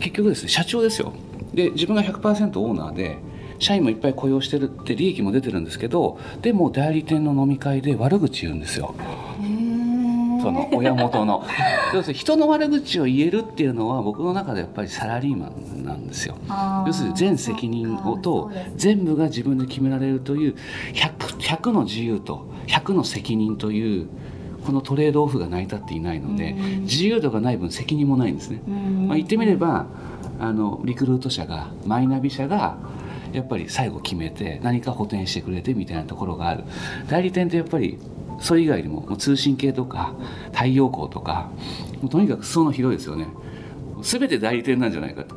[0.00, 1.12] 結局ですね社長ですよ。
[1.52, 3.18] で自分が100%オーナーで
[3.58, 8.94] 社員もいっぱい雇用してるって利益も出てるんですけどでも代理店の飲み会で悪口言うんですよ
[10.40, 11.44] その親元の。
[11.94, 16.36] 要するに人の悪口を言えるっていうのは僕の中でやっぱりサラリーマンなんですよ。
[16.86, 20.54] 要するに全責任をと全部が自分で決められるという
[20.94, 24.06] 100, 100の自由と100の責任という
[24.64, 29.86] このトレードオフが成り立っていないので、自由度がない分責任もないんですね、まあ、言ってみれば
[30.38, 32.76] あのリクルート社がマイナビ社が
[33.32, 36.64] やっぱり最後決めて何か補填してくれてみたいなところがある。
[37.08, 37.98] 代理店ってやっぱり
[38.40, 40.14] それ以外にも通信系とか
[40.52, 41.50] 太陽光とか
[42.00, 43.28] もうとにかく裾野広いですよね。
[44.02, 45.36] 全て代理店なんじゃないかと、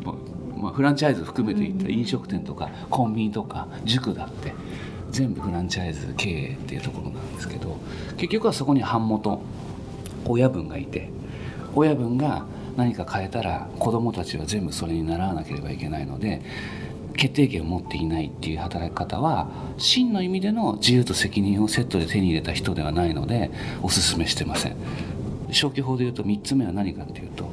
[0.56, 4.54] まあ、フランチャイズ含めていった飲食店とかコンビニとか塾だって
[5.10, 7.78] 全部フランチャイズ経営っていうところなんですけど
[8.18, 9.42] 結局はそこに版元
[10.26, 11.10] 親分がいて
[11.74, 12.46] 親分が
[12.78, 16.42] 何か変えたら子どもたちは全部それに習わなければいけないので
[17.22, 19.48] 決定権を持っていないっていう働き方は
[19.78, 23.52] 真の意味での自由と責任をセットで手に入れた人ではないので
[23.84, 24.76] お勧めしてません。
[25.52, 27.48] 消去法でいうと3つ目は何かっていうと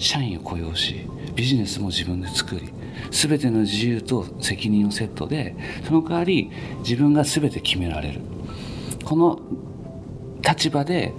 [0.00, 2.72] 社員を雇用しビジネスも自分で作り
[3.12, 5.54] 全ての自由と責任をセットで
[5.86, 6.50] その代わり
[6.80, 8.20] 自分が全て決められる。
[9.04, 9.38] この
[10.42, 11.12] 立場で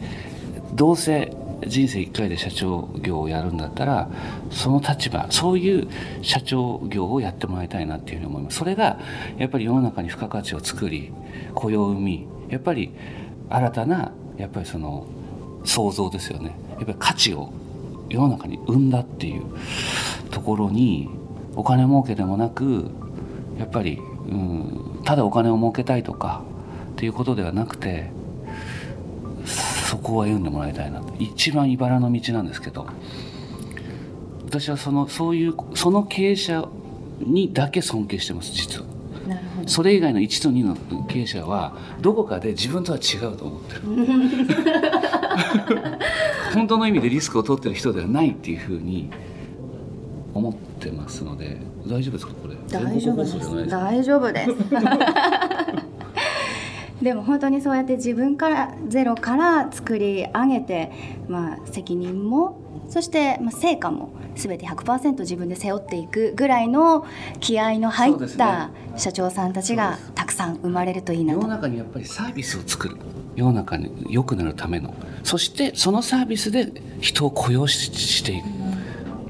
[0.74, 1.32] どうせ
[1.66, 4.10] 人生1回で社長業をやるんだったら
[4.52, 5.88] その立場そういう
[6.22, 8.58] 社長業をやってもらいたいなっていうふうに思います。
[8.58, 9.00] それが
[9.38, 11.12] やっぱり世の中に付加価値を作り
[11.54, 12.92] 雇用を生みやっぱり
[13.50, 15.08] 新たなやっぱりその
[15.64, 16.56] 創造ですよね。
[16.78, 17.52] やっぱり価値を
[18.10, 19.44] 世の中に生んだっていう
[20.32, 21.10] ところに
[21.56, 22.92] お金儲けでもなく
[23.58, 24.02] やっぱり、う
[24.34, 26.44] ん、ただお金を儲けたいとか
[26.92, 28.12] っていうことではなくて
[29.96, 32.86] そこを歩んでもらいたいな一番茨の道なんですけど
[34.46, 36.68] 私はそのそういうその経営者
[37.22, 38.86] にだけ尊敬してます実は。
[39.66, 40.76] それ以外の1と2の
[41.06, 43.82] 経営者はどこかで自分とは違うと思ってる。
[46.54, 49.10] 本当の意味でリスクを取ってる人ではないっていうふうに
[50.34, 52.56] 思ってますので大丈夫ですかこれ？
[52.70, 53.40] 大丈夫です。
[53.70, 54.52] 大丈夫です
[57.02, 60.92] でも本当にそうやって自分からゼロから作り上げて、
[61.28, 67.06] まあ、責任もそして、まあ、成果も全て100%自分で背負っていくぐらいの
[67.40, 68.74] 気合の入ったね。
[68.98, 71.50] 社長さんたちがたくさん生まれるといいな世のと。
[71.50, 72.98] 中にやっぱりサービスを作る。
[73.36, 74.94] 世の中に良くなるための。
[75.24, 76.72] そしてそのサービスで
[77.02, 78.46] 人を雇用ししていく。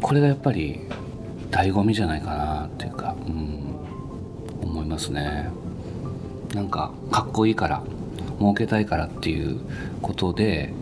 [0.02, 0.82] これがやっぱり
[1.50, 3.76] 醍醐味じゃないかなっていうか、うん、
[4.62, 5.50] 思いますね
[6.56, 7.84] なんかかっこいいから
[8.40, 9.60] 儲けたいからっていう
[10.02, 10.74] ことで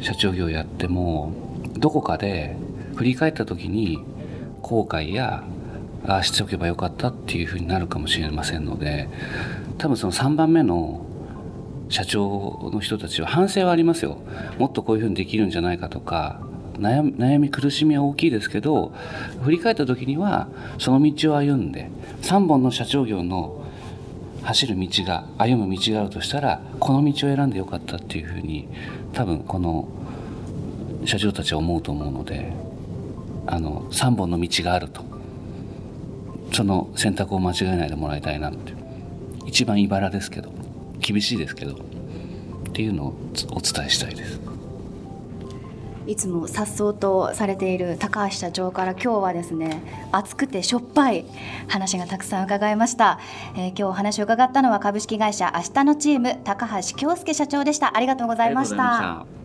[0.00, 1.32] 社長業やっても
[1.74, 2.56] どこかで
[2.94, 3.98] 振り返った時に
[4.62, 5.42] 後悔や
[6.06, 9.08] ああしておけばよかったっていうふうになるかもしれませんので
[9.78, 11.04] 多分その3番目の
[11.88, 14.18] 社長の人たちは反省はありますよ。
[14.58, 16.40] もっとこういうふうにできるんじゃないかとか
[16.78, 18.92] 悩み悩み苦しみは大きいですけど
[19.42, 20.48] 振り返った時には
[20.78, 21.90] その道を歩んで
[22.22, 23.59] 3本の社長業の
[24.42, 28.68] 走る道が歩む道があるとしたらこの道を選んでよかったっていうふうに
[29.12, 29.88] 多分この
[31.04, 32.52] 社長たちは思うと思うので
[33.46, 35.02] あの3本の道があると
[36.52, 38.74] その選択を間違えないでもらいたいなって
[39.46, 40.50] 一番茨ですけど
[40.98, 41.76] 厳しいですけどっ
[42.72, 43.14] ていうのを
[43.52, 44.49] お伝えしたいです。
[46.10, 49.80] いつも颯爽とされている高橋社長から今日はですね
[50.10, 51.24] 熱くてしょっぱい
[51.68, 53.20] 話がたくさん伺いました、
[53.54, 57.96] えー今日お話を伺ったのは株式会社明日のチーム高橋京介社長でした。
[57.96, 58.76] ありがとうございました。
[58.76, 59.38] ありがとうござ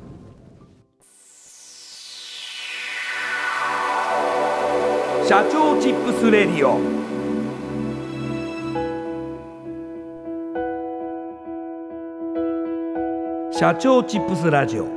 [5.19, 5.29] いました。
[5.29, 6.79] 社長チップスレディオ。
[13.53, 14.94] 社長チップスラジオ。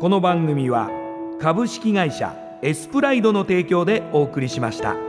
[0.00, 0.88] この番組は
[1.40, 2.32] 株式会社
[2.62, 5.07] エスプライドの提供でお送りしました。